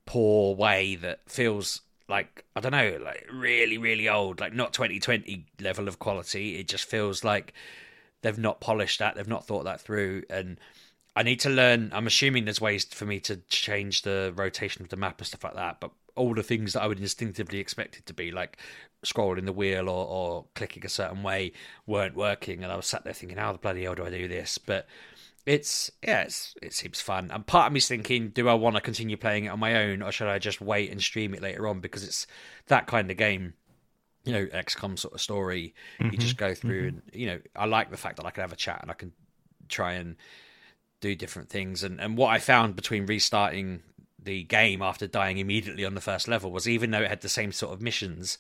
[0.05, 5.47] poor way that feels like I don't know, like really really old, like not 2020
[5.61, 6.57] level of quality.
[6.59, 7.55] It just feels like
[8.23, 10.59] they've not polished that, they've not thought that through, and
[11.17, 11.91] I need to learn.
[11.95, 15.45] I'm assuming there's ways for me to change the rotation of the map and stuff
[15.45, 18.59] like that, but all the things that I would instinctively expect it to be, like
[19.05, 21.53] scrolling the wheel or, or clicking a certain way,
[21.87, 22.63] weren't working.
[22.63, 24.59] And I was sat there thinking, how the bloody hell do I do this?
[24.59, 24.87] But
[25.45, 27.31] it's yeah, it's, it seems fun.
[27.33, 30.03] And part of me's thinking, do I want to continue playing it on my own,
[30.03, 32.27] or should I just wait and stream it later on because it's
[32.67, 33.55] that kind of game.
[34.25, 35.75] You know, XCOM sort of story.
[35.99, 36.13] Mm-hmm.
[36.13, 36.99] You just go through, mm-hmm.
[36.99, 38.95] and you know, I like the fact that I can have a chat and I
[38.95, 39.13] can
[39.69, 40.15] try and
[41.01, 41.83] do different things.
[41.83, 43.83] And and what I found between restarting
[44.25, 47.29] the game after dying immediately on the first level was even though it had the
[47.29, 48.39] same sort of missions,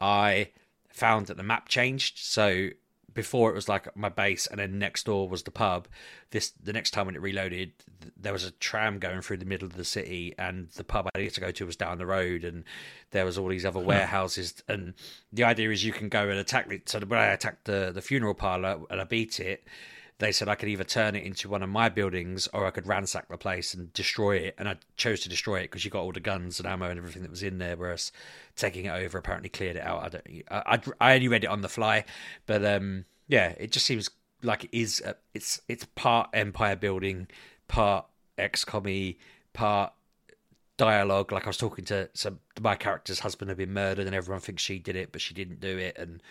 [0.00, 0.50] I
[0.88, 2.18] found that the map changed.
[2.18, 2.70] So
[3.16, 5.88] before it was like my base and then next door was the pub.
[6.30, 7.72] This the next time when it reloaded
[8.16, 11.18] there was a tram going through the middle of the city and the pub i
[11.18, 12.62] needed to go to was down the road and
[13.10, 13.86] there was all these other hmm.
[13.86, 14.62] warehouses.
[14.68, 14.94] And
[15.32, 18.02] the idea is you can go and attack it so when i attacked the the
[18.02, 19.66] funeral parlor and i beat it
[20.18, 22.86] they said I could either turn it into one of my buildings or I could
[22.86, 24.54] ransack the place and destroy it.
[24.56, 26.98] And I chose to destroy it because you got all the guns and ammo and
[26.98, 27.76] everything that was in there.
[27.76, 28.12] Whereas
[28.56, 30.02] taking it over apparently cleared it out.
[30.02, 30.26] I don't.
[30.50, 32.04] I, I, only read it on the fly,
[32.46, 34.08] but um, yeah, it just seems
[34.42, 35.02] like it is.
[35.04, 37.28] A, it's it's part empire building,
[37.68, 38.06] part
[38.38, 39.16] XCOM,
[39.52, 39.92] part
[40.78, 41.30] dialogue.
[41.30, 44.62] Like I was talking to some my character's husband had been murdered and everyone thinks
[44.62, 46.22] she did it, but she didn't do it, and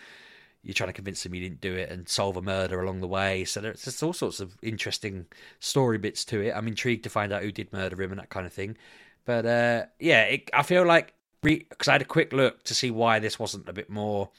[0.66, 3.06] you're trying to convince him you didn't do it and solve a murder along the
[3.06, 3.44] way.
[3.44, 5.26] So there's just all sorts of interesting
[5.60, 6.50] story bits to it.
[6.56, 8.76] I'm intrigued to find out who did murder him and that kind of thing.
[9.24, 12.90] But uh, yeah, it, I feel like because I had a quick look to see
[12.90, 14.30] why this wasn't a bit more,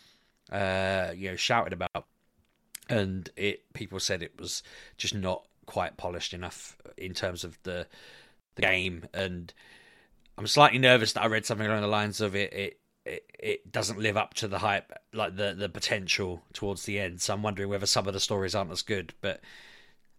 [0.51, 2.05] uh, you know, shouted about,
[2.89, 4.63] and it people said it was
[4.97, 7.87] just not quite polished enough in terms of the
[8.55, 9.53] the game, and
[10.37, 12.51] I'm slightly nervous that I read something along the lines of it.
[12.51, 12.79] It
[13.39, 17.21] it, doesn't live up to the hype, like the the potential towards the end.
[17.21, 19.13] So I'm wondering whether some of the stories aren't as good.
[19.21, 19.41] But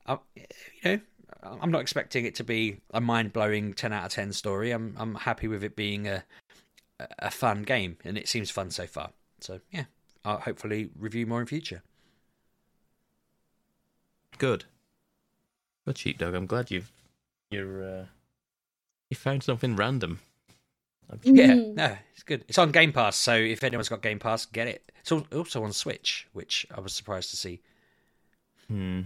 [0.07, 0.43] I, uh, you
[0.85, 1.01] know,
[1.43, 4.71] I'm not expecting it to be a mind blowing ten out of ten story.
[4.71, 6.25] I'm I'm happy with it being a
[7.19, 9.11] a fun game, and it seems fun so far.
[9.41, 9.85] So yeah,
[10.25, 11.83] I'll hopefully review more in future.
[14.39, 14.65] Good.
[15.87, 16.35] Good sheepdog.
[16.35, 16.93] I'm glad you've
[17.51, 18.05] you're uh,
[19.11, 20.21] you found something random.
[21.23, 21.75] Yeah, mm.
[21.75, 22.45] no, it's good.
[22.49, 24.93] It's on Game Pass, so if anyone's got Game Pass, get it.
[25.01, 27.61] It's also on Switch, which I was surprised to see.
[28.69, 29.03] Hmm.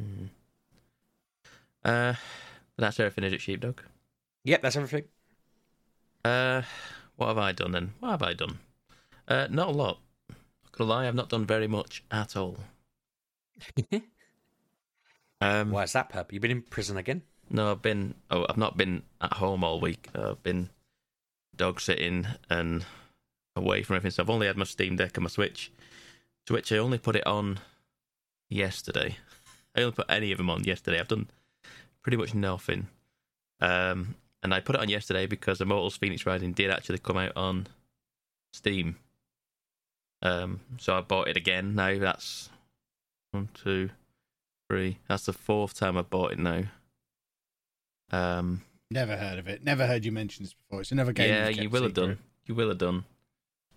[0.00, 0.26] hmm.
[1.84, 2.14] Uh,
[2.76, 3.80] that's everything, is it, Sheepdog?
[4.44, 5.04] Yep, that's everything.
[6.24, 6.62] Uh,
[7.16, 7.94] what have I done then?
[8.00, 8.58] What have I done?
[9.26, 9.98] Uh, not a lot.
[10.28, 12.58] Not gonna lie, I've not done very much at all.
[15.40, 16.32] um, Why is that, Pep?
[16.32, 17.22] You've been in prison again?
[17.50, 18.14] No, I've been.
[18.30, 20.08] Oh, I've not been at home all week.
[20.14, 20.68] I've been
[21.58, 22.86] dog sitting and
[23.54, 24.14] away from everything.
[24.14, 25.70] So I've only had my Steam Deck and my Switch.
[26.46, 27.58] Switch, I only put it on
[28.48, 29.16] yesterday.
[29.76, 30.98] I only put any of them on yesterday.
[30.98, 31.28] I've done
[32.02, 32.88] pretty much nothing.
[33.60, 37.36] Um, and I put it on yesterday because Immortals Fenyx Rising did actually come out
[37.36, 37.66] on
[38.52, 38.96] Steam.
[40.22, 41.74] Um, so I bought it again.
[41.74, 42.48] Now that's
[43.32, 43.90] one, two,
[44.68, 44.98] three.
[45.08, 46.62] That's the fourth time I bought it now.
[48.10, 49.62] Um, Never heard of it.
[49.62, 50.80] Never heard you mention this before.
[50.80, 51.28] It's another game.
[51.28, 52.18] yeah, you will have done.
[52.46, 53.04] You will have done.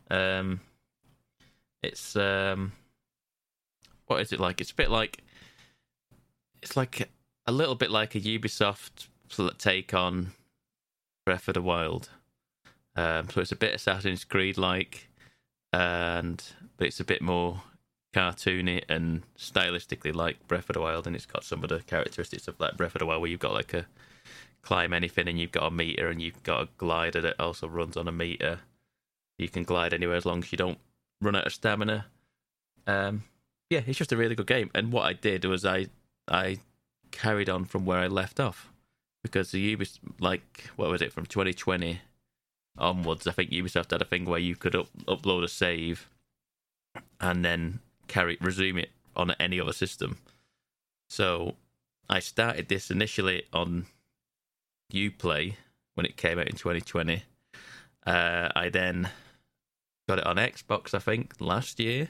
[0.09, 0.61] Um,
[1.83, 2.71] it's um,
[4.07, 4.61] what is it like?
[4.61, 5.19] It's a bit like,
[6.61, 7.09] it's like
[7.45, 9.07] a little bit like a Ubisoft
[9.57, 10.31] take on
[11.25, 12.09] Breath of the Wild.
[12.95, 15.09] Um, so it's a bit Assassin's Creed like,
[15.73, 16.41] and
[16.77, 17.61] but it's a bit more
[18.13, 22.47] cartoony and stylistically like Breath of the Wild, and it's got some of the characteristics
[22.47, 23.85] of like Breath of the Wild, where you've got like a
[24.61, 27.97] climb anything, and you've got a meter, and you've got a glider that also runs
[27.97, 28.59] on a meter.
[29.37, 30.77] You can glide anywhere as long as you don't
[31.21, 32.05] run out of stamina.
[32.87, 33.23] Um,
[33.69, 34.69] yeah, it's just a really good game.
[34.75, 35.87] And what I did was I
[36.27, 36.59] I
[37.11, 38.71] carried on from where I left off
[39.23, 42.01] because the Ubisoft, like what was it from 2020
[42.77, 43.27] onwards?
[43.27, 46.09] I think Ubisoft had a thing where you could up, upload a save
[47.19, 50.17] and then carry resume it on any other system.
[51.09, 51.55] So
[52.09, 53.85] I started this initially on
[54.91, 55.55] UPlay
[55.95, 57.23] when it came out in 2020.
[58.05, 59.09] Uh, I then
[60.07, 62.09] got it on Xbox, I think, last year,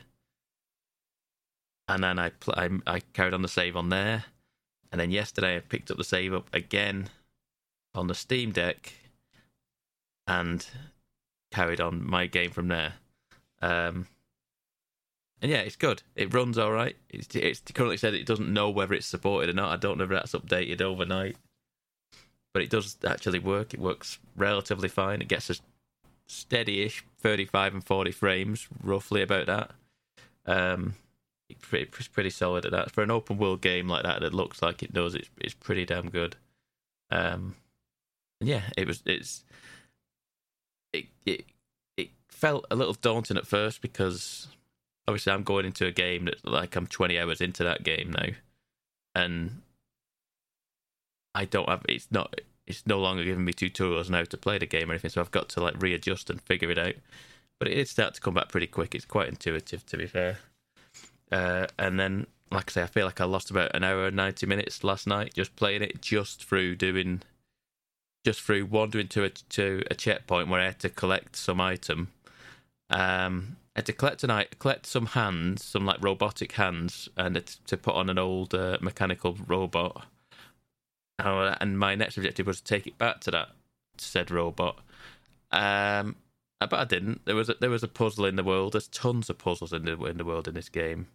[1.88, 4.26] and then I, pl- I I carried on the save on there,
[4.92, 7.10] and then yesterday I picked up the save up again
[7.94, 8.94] on the Steam Deck,
[10.28, 10.66] and
[11.52, 12.94] carried on my game from there.
[13.62, 14.08] Um,
[15.42, 16.04] and yeah, it's good.
[16.16, 16.96] It runs all right.
[17.10, 19.72] It's, it's currently said it doesn't know whether it's supported or not.
[19.72, 21.36] I don't know if that's updated overnight,
[22.54, 23.74] but it does actually work.
[23.74, 25.22] It works relatively fine.
[25.22, 25.56] It gets a
[26.28, 29.72] steady-ish 35 and 40 frames, roughly about that.
[30.46, 30.96] Um,
[31.50, 34.22] it's pretty, solid at that for an open world game like that.
[34.22, 35.16] That looks like it does.
[35.16, 36.38] It's it's pretty damn good.
[37.10, 37.56] Um,
[38.40, 39.04] yeah, it was.
[39.06, 39.44] It's
[40.94, 41.46] it it
[41.98, 44.48] it felt a little daunting at first because
[45.08, 48.34] obviously I'm going into a game that like I'm 20 hours into that game now,
[49.14, 49.62] and
[51.34, 51.86] I don't have.
[51.88, 52.40] It's not.
[52.68, 55.32] It's no longer giving me tutorials now to play the game or anything, so I've
[55.32, 56.96] got to like readjust and figure it out.
[57.60, 58.96] But it did start to come back pretty quick.
[58.96, 60.40] It's quite intuitive, to be fair.
[61.32, 64.16] Uh, and then, like I say, I feel like I lost about an hour and
[64.16, 67.22] 90 minutes last night just playing it, just through doing,
[68.26, 72.10] just through wandering to a to a checkpoint where I had to collect some item.
[72.90, 77.58] Um, I had to collect an collect some hands, some like robotic hands, and it's
[77.68, 80.06] to put on an old uh, mechanical robot.
[81.22, 83.50] Uh, and my next objective was to take it back to that
[83.98, 84.80] said robot.
[85.52, 86.16] Um,
[86.60, 87.26] but I didn't.
[87.26, 88.74] There was a, there was a puzzle in the world.
[88.74, 91.08] There's tons of puzzles in the in the world in this game,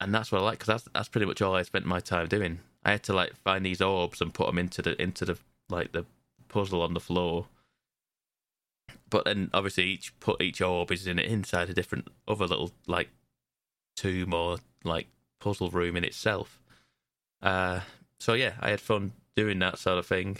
[0.00, 2.28] and that's what I like because that's that's pretty much all I spent my time
[2.28, 2.60] doing.
[2.84, 5.38] I had to like find these orbs and put them into the into the
[5.68, 6.04] like the
[6.48, 7.46] puzzle on the floor.
[9.10, 13.08] But then obviously each put each orb is in inside a different other little like
[13.96, 15.08] tomb or like
[15.40, 16.60] puzzle room in itself.
[17.42, 17.80] Uh,
[18.20, 20.38] so yeah, I had fun doing that sort of thing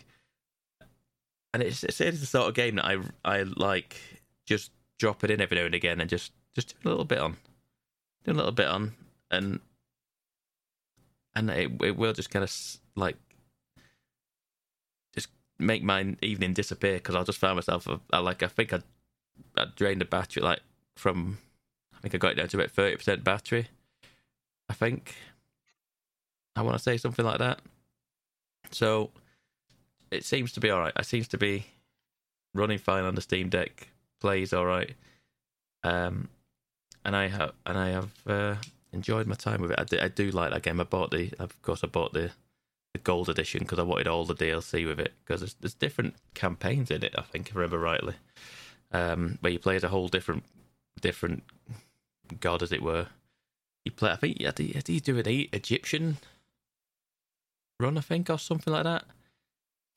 [1.53, 4.01] and it's it's, it's the sort of game that I I like
[4.47, 7.18] just drop it in every now and again and just just do a little bit
[7.18, 7.37] on,
[8.24, 8.95] do a little bit on,
[9.31, 9.61] and
[11.35, 12.53] and it it will just kind of
[12.97, 13.16] like
[15.14, 18.72] just make my evening disappear because I'll just find myself uh, I like I think
[18.72, 18.81] I
[19.57, 20.61] I drained the battery like
[20.97, 21.39] from
[21.95, 23.68] I think I got it down to about thirty percent battery.
[24.70, 25.14] I think
[26.59, 27.61] I want to say something like that.
[28.70, 29.11] So
[30.11, 30.92] it seems to be all right.
[30.98, 31.66] It seems to be
[32.54, 33.88] running fine on the Steam Deck.
[34.20, 34.94] Plays all right.
[35.84, 36.28] Um,
[37.04, 38.56] and I have and I have uh,
[38.92, 40.00] enjoyed my time with it.
[40.02, 40.80] I do, like that game.
[40.80, 42.32] I bought the, of course, I bought the
[42.94, 46.14] the gold edition because I wanted all the DLC with it because there's, there's different
[46.34, 47.14] campaigns in it.
[47.18, 48.14] I think if I remember rightly,
[48.92, 50.42] um, where you play as a whole different
[51.00, 51.44] different
[52.40, 53.06] god, as it were.
[53.84, 54.11] You play.
[54.11, 56.16] I think yeah, do you do an Egyptian
[57.81, 59.05] run, I think, or something like that.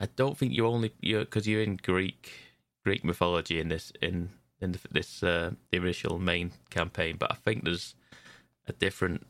[0.00, 2.30] I don't think you only you because you're in Greek
[2.84, 4.30] Greek mythology in this in
[4.60, 7.94] in this uh, the initial main campaign, but I think there's
[8.66, 9.26] a different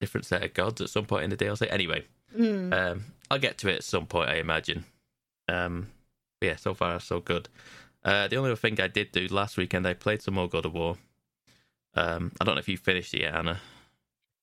[0.00, 1.66] different set of gods at some point in the DLC.
[1.70, 2.04] Anyway,
[2.36, 2.72] Mm.
[2.72, 4.84] um, I'll get to it at some point, I imagine.
[5.48, 5.90] Um,
[6.40, 7.48] but yeah, so far so good.
[8.04, 10.64] Uh, the only other thing I did do last weekend, I played some more God
[10.64, 10.96] of War.
[11.94, 13.60] Um, I don't know if you finished it yet, Anna.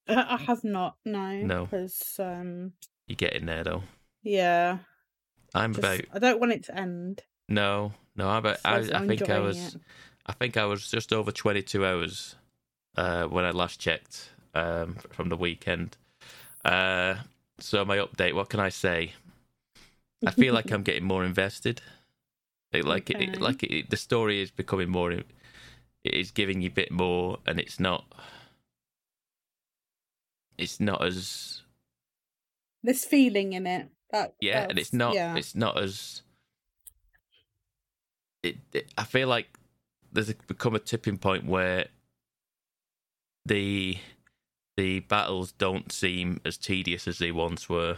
[0.08, 1.32] Uh, I have not, no.
[1.42, 1.66] No.
[1.66, 2.74] Because, um,
[3.08, 3.84] You get in there though.
[4.24, 4.80] yeah.
[5.56, 7.24] I'm just- about I don't want it to end.
[7.48, 8.28] no, no.
[8.30, 8.58] I'm about.
[8.66, 9.76] I, I think I was.
[9.76, 9.82] it.
[10.26, 12.36] I think I was just over 22 hours
[12.98, 15.96] uh, when I last checked um, from the weekend.
[16.66, 17.16] Uh,
[17.60, 18.34] so my update.
[18.34, 19.14] What can I say?
[20.26, 21.82] I feel like I'm getting more invested.
[22.74, 23.24] It, like Okay.
[23.28, 25.12] it, like it, the story is becoming more.
[25.14, 25.26] It
[26.04, 28.04] is giving you a bit more, and it's not.
[30.58, 31.62] It's not as
[32.84, 33.90] There's feeling in it.
[34.12, 35.16] That, yeah, and it's not.
[35.16, 35.36] Yeah.
[35.36, 36.22] It's not as.
[38.44, 38.92] It, it.
[38.98, 39.48] I feel like
[40.14, 41.88] there's a, become a tipping point where
[43.46, 43.98] the
[44.78, 47.98] the battles don't seem as tedious as they once were.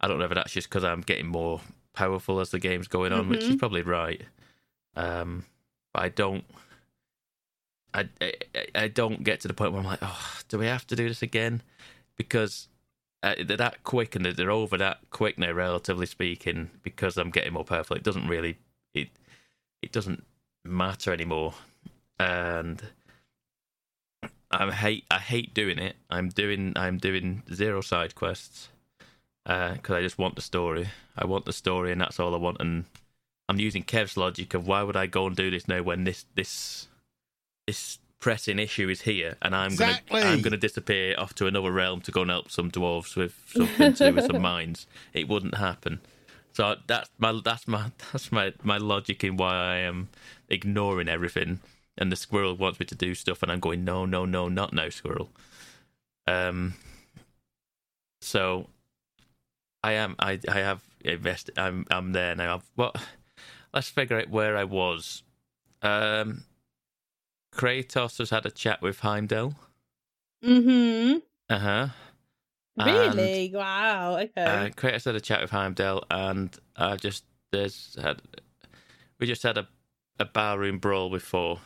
[0.00, 1.60] I don't know if that's just because I'm getting more
[1.94, 3.58] powerful as the game's going on, which is Mhm.
[3.58, 4.22] probably right.
[4.94, 5.44] Um,
[5.92, 6.44] but I don't.
[7.94, 8.32] I, I
[8.74, 11.08] I don't get to the point where I'm like, oh, do we have to do
[11.08, 11.62] this again?
[12.16, 12.68] Because
[13.22, 16.70] uh, they're that quick and they're over that quick now, relatively speaking.
[16.82, 18.58] Because I'm getting more powerful, it doesn't really
[18.94, 19.08] it
[19.82, 20.24] it doesn't
[20.64, 21.54] matter anymore,
[22.18, 22.82] and
[24.50, 25.96] I hate I hate doing it.
[26.10, 28.68] I'm doing I'm doing zero side quests
[29.44, 30.88] because I just want the story.
[31.16, 32.58] I want the story, and that's all I want.
[32.60, 32.84] And
[33.48, 36.26] I'm using Kev's logic of why would I go and do this now when this
[36.34, 36.88] this
[37.66, 40.20] this pressing issue is here, and I'm Exactly.
[40.22, 43.34] gonna I'm gonna disappear off to another realm to go and help some dwarves with
[43.48, 44.86] something to do with some mines.
[45.12, 46.00] It wouldn't happen.
[46.54, 50.08] So that's my that's my that's my my logic in why I am
[50.48, 51.60] ignoring everything.
[51.98, 54.72] And the squirrel wants me to do stuff, and I'm going no no no not
[54.72, 55.28] no squirrel.
[56.26, 56.74] Um.
[58.22, 58.68] So
[59.82, 60.14] I am.
[60.18, 61.58] I I have invested.
[61.58, 62.54] I'm I'm there now.
[62.54, 62.96] I've, what?
[63.74, 65.22] Let's figure out where I was.
[65.82, 66.44] Um,
[67.54, 69.54] Kratos has had a chat with Heimdall.
[70.44, 71.18] Mm-hmm.
[71.48, 71.88] Uh huh.
[72.76, 73.52] Really?
[73.54, 74.16] wow.
[74.18, 74.42] Okay.
[74.42, 78.22] Uh, Kratos had a chat with Heimdall, and I just there's had
[79.20, 79.68] we just had a
[80.18, 81.60] a barroom brawl before.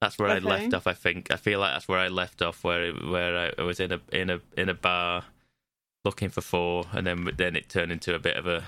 [0.00, 0.86] That's where I left off.
[0.86, 3.92] I think I feel like that's where I left off, where where I was in
[3.92, 5.24] a in a in a bar
[6.04, 8.64] looking for four, and then then it turned into a bit of a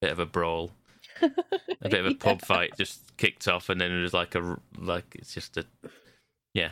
[0.00, 0.72] bit of a brawl,
[1.22, 4.58] a bit of a pub fight just kicked off, and then it was like a
[4.78, 5.64] like it's just a
[6.54, 6.70] yeah,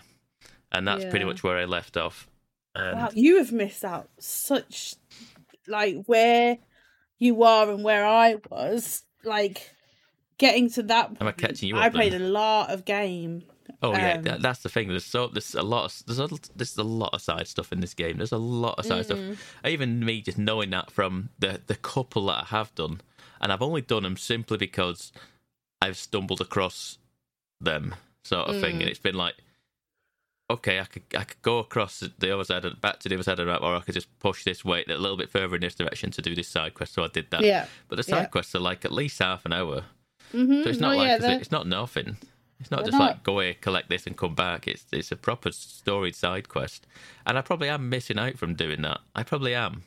[0.73, 2.29] and that's pretty much where I left off.
[2.75, 4.95] And Wow, you have missed out such
[5.67, 6.59] like where
[7.19, 9.03] you are and where I was.
[9.25, 9.75] Like
[10.39, 11.17] getting to that.
[11.21, 11.99] Am I catching you I up then?
[12.01, 13.43] played a lot of game.
[13.83, 14.89] Oh yeah, Um, that, that's the thing.
[14.89, 15.87] There's so there's a lot.
[15.87, 18.17] Of, there's a there's a lot of side stuff in this game.
[18.19, 19.05] There's a lot of side Mm.
[19.05, 19.61] stuff.
[19.67, 23.01] Even me just knowing that from the the couple that I have done,
[23.41, 25.12] and I've only done them simply because
[25.80, 26.99] I've stumbled across
[27.61, 28.76] them, sort of thing.
[28.76, 28.80] Mm.
[28.80, 29.34] And it's been like,
[30.51, 33.24] okay, I could I could go across the other side, of, back to the other
[33.24, 35.55] side of the map, or I could just push this way a little bit further
[35.55, 36.95] in this direction to do this side quest.
[36.95, 37.43] So I did that.
[37.43, 37.66] Yeah.
[37.89, 38.26] But the side yeah.
[38.26, 39.84] quests are like at least half an hour.
[40.32, 40.62] Mm-hmm.
[40.62, 42.16] So it's no, not like yeah, it's, it's not nothing.
[42.61, 43.11] It's not They're just not.
[43.12, 44.66] like go here, collect this, and come back.
[44.66, 46.86] It's it's a proper storied side quest,
[47.24, 49.01] and I probably am missing out from doing that.
[49.14, 49.84] I probably am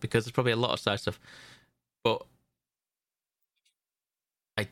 [0.00, 1.20] because there's probably a lot of side stuff,
[2.02, 2.24] but
[4.58, 4.66] I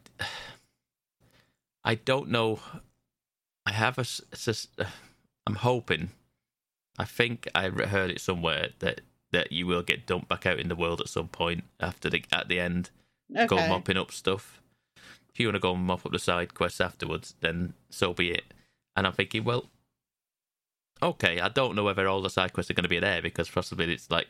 [1.88, 2.60] I don't know.
[3.66, 4.02] I have a.
[4.02, 4.84] s- uh,
[5.46, 6.10] I'm hoping.
[6.98, 9.00] I think I heard it somewhere that
[9.32, 12.22] that you will get dumped back out in the world at some point after the
[12.32, 12.90] at the end
[13.34, 13.46] Okay.
[13.46, 14.60] go mopping up stuff.
[15.30, 18.30] If you want to go and mop up the side quests afterwards, then so be
[18.32, 18.52] it.
[18.96, 19.66] And I'm thinking, well,
[21.02, 23.48] okay, I don't know whether all the side quests are going to be there because
[23.48, 24.26] possibly it's like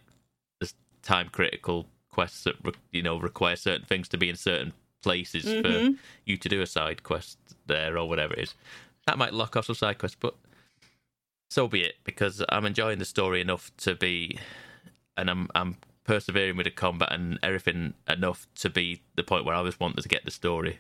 [0.61, 4.73] there's time critical quests that re- you know require certain things to be in certain
[5.03, 5.99] places for Mhm.
[6.25, 8.55] you to do a side quest there or whatever it is.
[9.07, 10.35] That might lock off some side quests, but
[11.51, 14.39] so be it because I'm enjoying the story enough to be,
[15.17, 19.55] and I'm I'm persevering with the combat and everything enough to be the point where
[19.55, 20.79] I just wanted to get the story.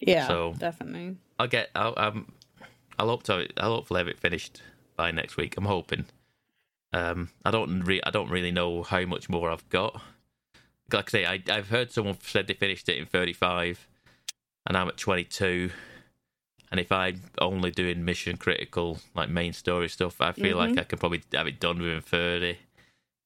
[0.00, 0.26] Yeah.
[0.28, 1.16] So- definitely.
[1.38, 2.32] I'll get I'll um
[2.98, 4.62] I'll hope to I'll hopefully have it finished
[4.96, 5.56] by next week.
[5.56, 6.06] I'm hoping.
[6.92, 10.00] Um, I don't re- I don't really know how much more I've got.
[10.92, 13.86] Like I say, I I've heard someone said they finished it in 35,
[14.66, 15.70] and I'm at 22.
[16.70, 20.78] And if I'm only doing mission critical, like main story stuff, I feel like Mhm.
[20.80, 22.58] I can probably have it done within 30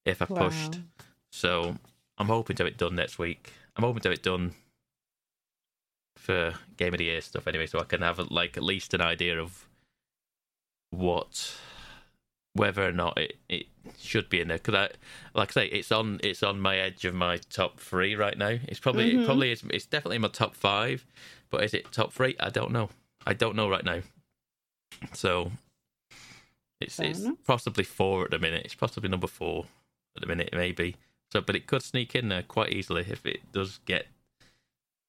[0.05, 0.81] if I pushed.
[1.31, 1.79] So
[2.19, 3.53] I'm hoping to have it done next week.
[3.77, 4.55] I'm hoping to have it done
[6.17, 9.01] for Game of the Year stuff anyway, so I can have like at least an
[9.01, 9.67] idea of
[10.91, 11.57] what
[12.57, 13.67] whether or not it, it
[13.99, 14.89] should be in there because I,
[15.39, 18.59] like I say, it's on it's on my edge of my top three right now.
[18.69, 19.27] It's probably it mm-hmm.
[19.27, 21.07] probably is it's definitely in my top five,
[21.51, 22.37] but is it top three?
[22.41, 22.91] I don't know.
[23.27, 24.01] I don't know right now.
[25.13, 25.53] So
[26.81, 27.39] it's Fair it's enough.
[27.47, 28.63] possibly four at the minute.
[28.65, 29.67] It's possibly number four
[30.17, 30.97] at the minute, maybe.
[31.33, 34.07] So, but it could sneak in there quite easily if it does get,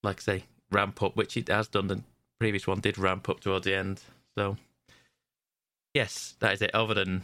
[0.03, 1.87] like I say, ramp up, which it has done.
[1.87, 2.01] The
[2.39, 4.01] previous one did ramp up towards the end.
[4.35, 4.57] So,
[5.93, 6.73] yes, that is it.
[6.73, 7.23] Other than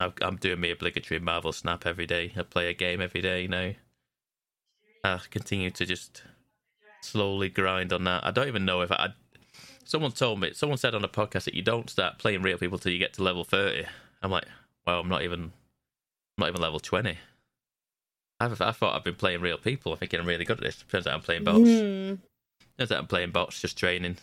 [0.00, 2.32] I'm I'm doing my obligatory Marvel Snap every day.
[2.36, 3.72] I play a game every day now.
[5.04, 6.22] I continue to just
[7.02, 8.24] slowly grind on that.
[8.24, 9.10] I don't even know if I.
[9.84, 12.78] Someone told me, someone said on a podcast that you don't start playing real people
[12.78, 13.84] till you get to level 30.
[14.22, 14.44] I'm like,
[14.86, 15.52] well, I'm not even, I'm
[16.38, 17.18] not even level 20.
[18.38, 19.92] I've, I thought I've been playing real people.
[19.92, 20.84] I'm thinking I'm really good at this.
[20.88, 21.58] Turns out I'm playing bots.
[21.58, 22.14] Hmm.
[22.78, 24.18] Turns out I'm playing bots, just training.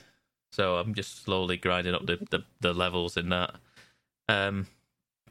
[0.53, 3.55] So I'm just slowly grinding up the, the, the levels in that.
[4.29, 4.67] Um,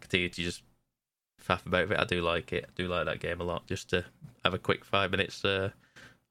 [0.00, 0.62] continue to just
[1.46, 1.98] faff about it.
[1.98, 2.64] I do like it.
[2.68, 3.66] I do like that game a lot.
[3.66, 4.04] Just to
[4.44, 5.70] have a quick five minutes uh,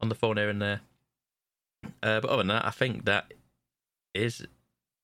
[0.01, 0.82] on the phone here and there.
[2.01, 3.34] Uh, but other than that, I think that
[4.13, 4.45] is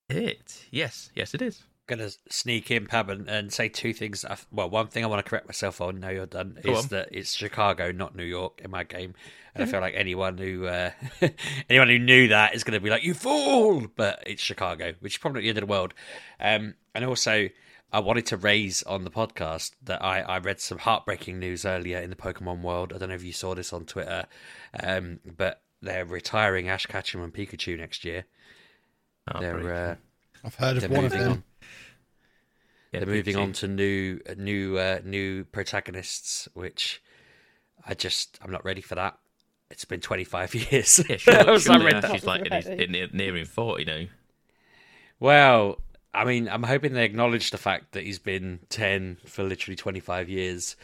[0.09, 0.65] it.
[0.71, 1.63] Yes, yes, it is.
[1.87, 4.23] gonna sneak in, Pab, and, and say two things.
[4.25, 5.99] I- Well, one thing I want to correct myself on.
[5.99, 6.57] Now you're done.
[6.63, 6.87] Go is on.
[6.89, 9.13] that it's Chicago, not New York, in my game,
[9.53, 10.91] and I feel like anyone who uh,
[11.69, 15.15] anyone who knew that is going to be like, "You fool!" But it's Chicago, which
[15.15, 15.93] is probably not the end of the world.
[16.39, 17.49] Um, and also,
[17.93, 21.99] I wanted to raise on the podcast that I, I read some heartbreaking news earlier
[21.99, 22.93] in the Pokemon world.
[22.93, 24.25] I don't know if you saw this on Twitter,
[24.81, 28.25] um, but they're retiring Ash Ketchum and Pikachu next year.
[29.29, 29.63] Heartbreaking.
[29.67, 29.95] They're uh,
[30.43, 31.31] I've heard of they're one of moving them.
[31.31, 31.43] on.
[32.93, 33.41] Yeah, They're moving Pikachu.
[33.43, 37.01] on to new, new, uh, new protagonists, which
[37.85, 39.17] I just I'm not ready for that.
[39.69, 41.03] It's been 25 years.
[41.09, 42.15] Yeah, surely, I surely read Ash that.
[42.15, 44.03] is like in his, in, nearing 40 now.
[45.19, 45.79] Well,
[46.13, 50.29] I mean, I'm hoping they acknowledge the fact that he's been 10 for literally 25
[50.29, 50.75] years,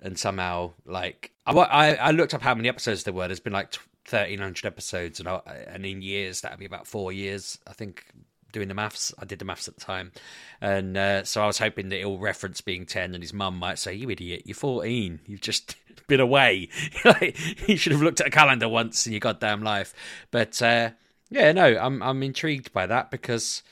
[0.00, 3.28] and somehow, like, I, I, I looked up how many episodes there were.
[3.28, 3.74] There's been like
[4.08, 8.06] 1,300 episodes, and I, and in years that'd be about four years, I think.
[8.52, 10.12] Doing the maths, I did the maths at the time,
[10.60, 13.78] and uh, so I was hoping that it'll reference being ten, and his mum might
[13.78, 15.20] say, "You idiot, you're 14.
[15.24, 15.74] You've just
[16.06, 16.68] been away.
[17.66, 19.94] You should have looked at a calendar once in your goddamn life."
[20.30, 20.90] But uh,
[21.30, 23.62] yeah, no, I'm I'm intrigued by that because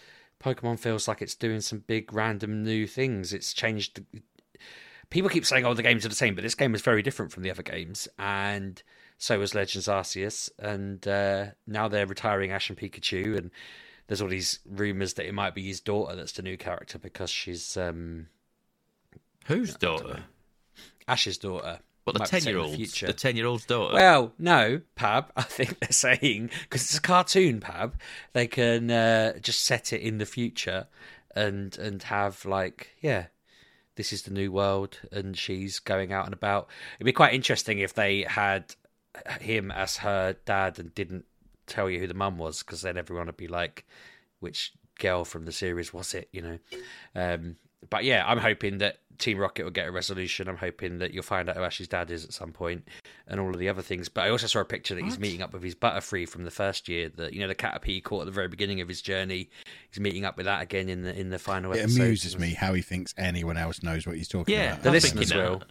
[0.43, 3.33] Pokemon feels like it's doing some big random new things.
[3.33, 3.97] It's changed.
[4.13, 4.23] The...
[5.11, 7.33] People keep saying, "Oh, the games are the same," but this game is very different
[7.33, 8.83] from the other games, and
[9.19, 10.51] so was Legends Arceus.
[10.59, 13.51] And uh, now they're retiring Ash and Pikachu, and
[14.07, 17.31] there's all these rumors that it might be his daughter that's the new character because
[17.31, 18.29] she's um,
[19.47, 20.25] Whose daughter?
[21.09, 21.81] Ash's daughter.
[22.11, 23.07] What the Might be set ten year old's future.
[23.07, 23.95] the ten year old's daughter?
[23.95, 25.27] Well, no, Pab.
[25.37, 27.93] I think they're saying because it's a cartoon, Pab.
[28.33, 30.87] They can uh, just set it in the future
[31.35, 33.27] and and have like yeah,
[33.97, 36.69] this is the new world, and she's going out and about.
[36.97, 38.75] It'd be quite interesting if they had
[39.41, 41.25] him as her dad and didn't
[41.67, 43.87] tell you who the mum was, because then everyone would be like,
[44.41, 46.29] which girl from the series was it?
[46.33, 46.59] You know.
[47.15, 47.57] Um,
[47.89, 50.49] but yeah, I'm hoping that Team Rocket will get a resolution.
[50.49, 52.89] I'm hoping that you'll find out who Ash's dad is at some point,
[53.27, 54.09] and all of the other things.
[54.09, 56.51] But I also saw a picture that he's meeting up with his Butterfree from the
[56.51, 57.11] first year.
[57.11, 59.51] That you know, the Caterpie he caught at the very beginning of his journey.
[59.91, 61.73] He's meeting up with that again in the in the final.
[61.73, 62.03] It episode.
[62.03, 64.83] amuses me how he thinks anyone else knows what he's talking yeah, about.
[64.83, 65.63] The listeners will.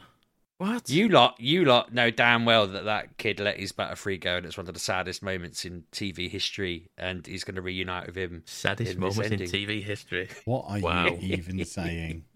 [0.60, 0.66] That.
[0.66, 0.90] What?
[0.90, 4.46] You lot, you lot know damn well that that kid let his Butterfree go, and
[4.46, 6.90] it's one of the saddest moments in TV history.
[6.98, 8.44] And he's going to reunite with him.
[8.46, 9.40] Saddest in moment in.
[9.40, 10.30] TV history.
[10.46, 11.06] What are Wow.
[11.08, 12.26] you even saying?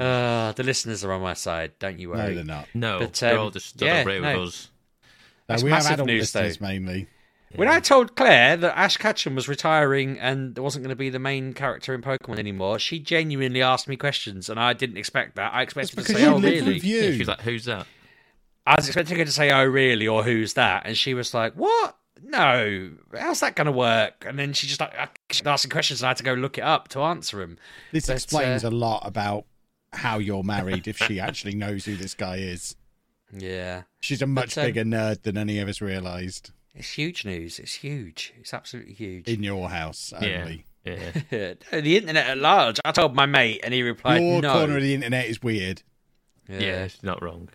[0.00, 1.70] Ah, the listeners are on my side.
[1.78, 2.34] Don't you No, worry.
[2.34, 2.66] they're not.
[2.74, 4.40] No, But, they're um, all just stood yeah, up right no.
[4.40, 4.68] with us.
[5.48, 6.40] No, we have massive adult news, though.
[6.40, 7.06] listeners mainly.
[7.56, 11.10] When I told Claire that Ash Ketchum was retiring and there wasn't going to be
[11.10, 15.34] the main character in Pokemon anymore, she genuinely asked me questions, and I didn't expect
[15.36, 15.52] that.
[15.52, 17.00] I expected her to say, "Oh, really?" with you.
[17.00, 17.86] Yeah, she's like, "Who's that?"
[18.66, 21.54] I was expecting her to say, "Oh, really?" or "Who's that?" And she was like,
[21.54, 21.96] "What?
[22.22, 26.06] No, how's that going to work?" And then she just like she asking questions, and
[26.06, 27.58] I had to go look it up to answer them.
[27.90, 29.46] This But, explains uh, a lot about
[29.92, 32.76] how you're married if she actually knows who this guy is.
[33.32, 37.58] Yeah, She's a much um, bigger nerd than any of us realised it's huge news.
[37.58, 38.32] It's huge.
[38.38, 39.28] It's absolutely huge.
[39.28, 40.64] in your house only.
[40.84, 41.10] yeah.
[41.30, 42.80] the internet at large.
[42.84, 45.82] I told my mate, and he replied, Your "No." corner of the internet is weird.
[46.48, 47.48] yeah, she's not wrong.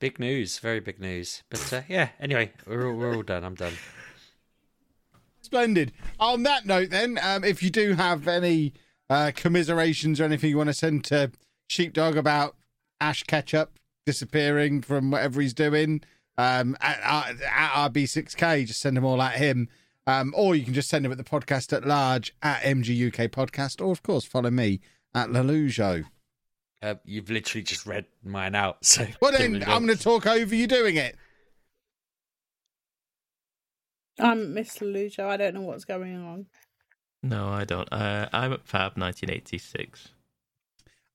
[0.00, 1.42] Big news, very big news.
[1.50, 3.44] But uh, yeah, anyway, we're all, we're all done.
[3.44, 3.72] I'm done.
[5.40, 5.92] Splendid.
[6.20, 8.74] On that note, then, um, if you do have any
[9.10, 11.32] uh, commiserations or anything you want to send to
[11.68, 12.54] Sheepdog about
[13.00, 16.02] Ash Ketchup disappearing from whatever he's doing
[16.38, 19.68] um, at, at, at RB6K, just send them all at him.
[20.06, 23.84] Um, or you can just send them at the podcast at large at MGUK Podcast,
[23.84, 24.80] or of course, follow me
[25.14, 26.04] at Lollujo.
[26.80, 28.78] Uh, you've literally just read mine out.
[28.84, 31.16] So Well, then I'm going to talk over you doing it.
[34.18, 35.26] I'm Miss Lujo.
[35.26, 36.46] I don't know what's going on.
[37.22, 37.92] No, I don't.
[37.92, 40.08] Uh, I'm at Pab 1986.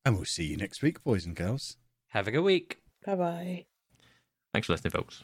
[0.06, 1.78] And we'll see you next week, boys and girls.
[2.10, 2.80] have a good week.
[3.06, 3.66] Bye bye.
[4.54, 5.24] Thanks for listening, folks.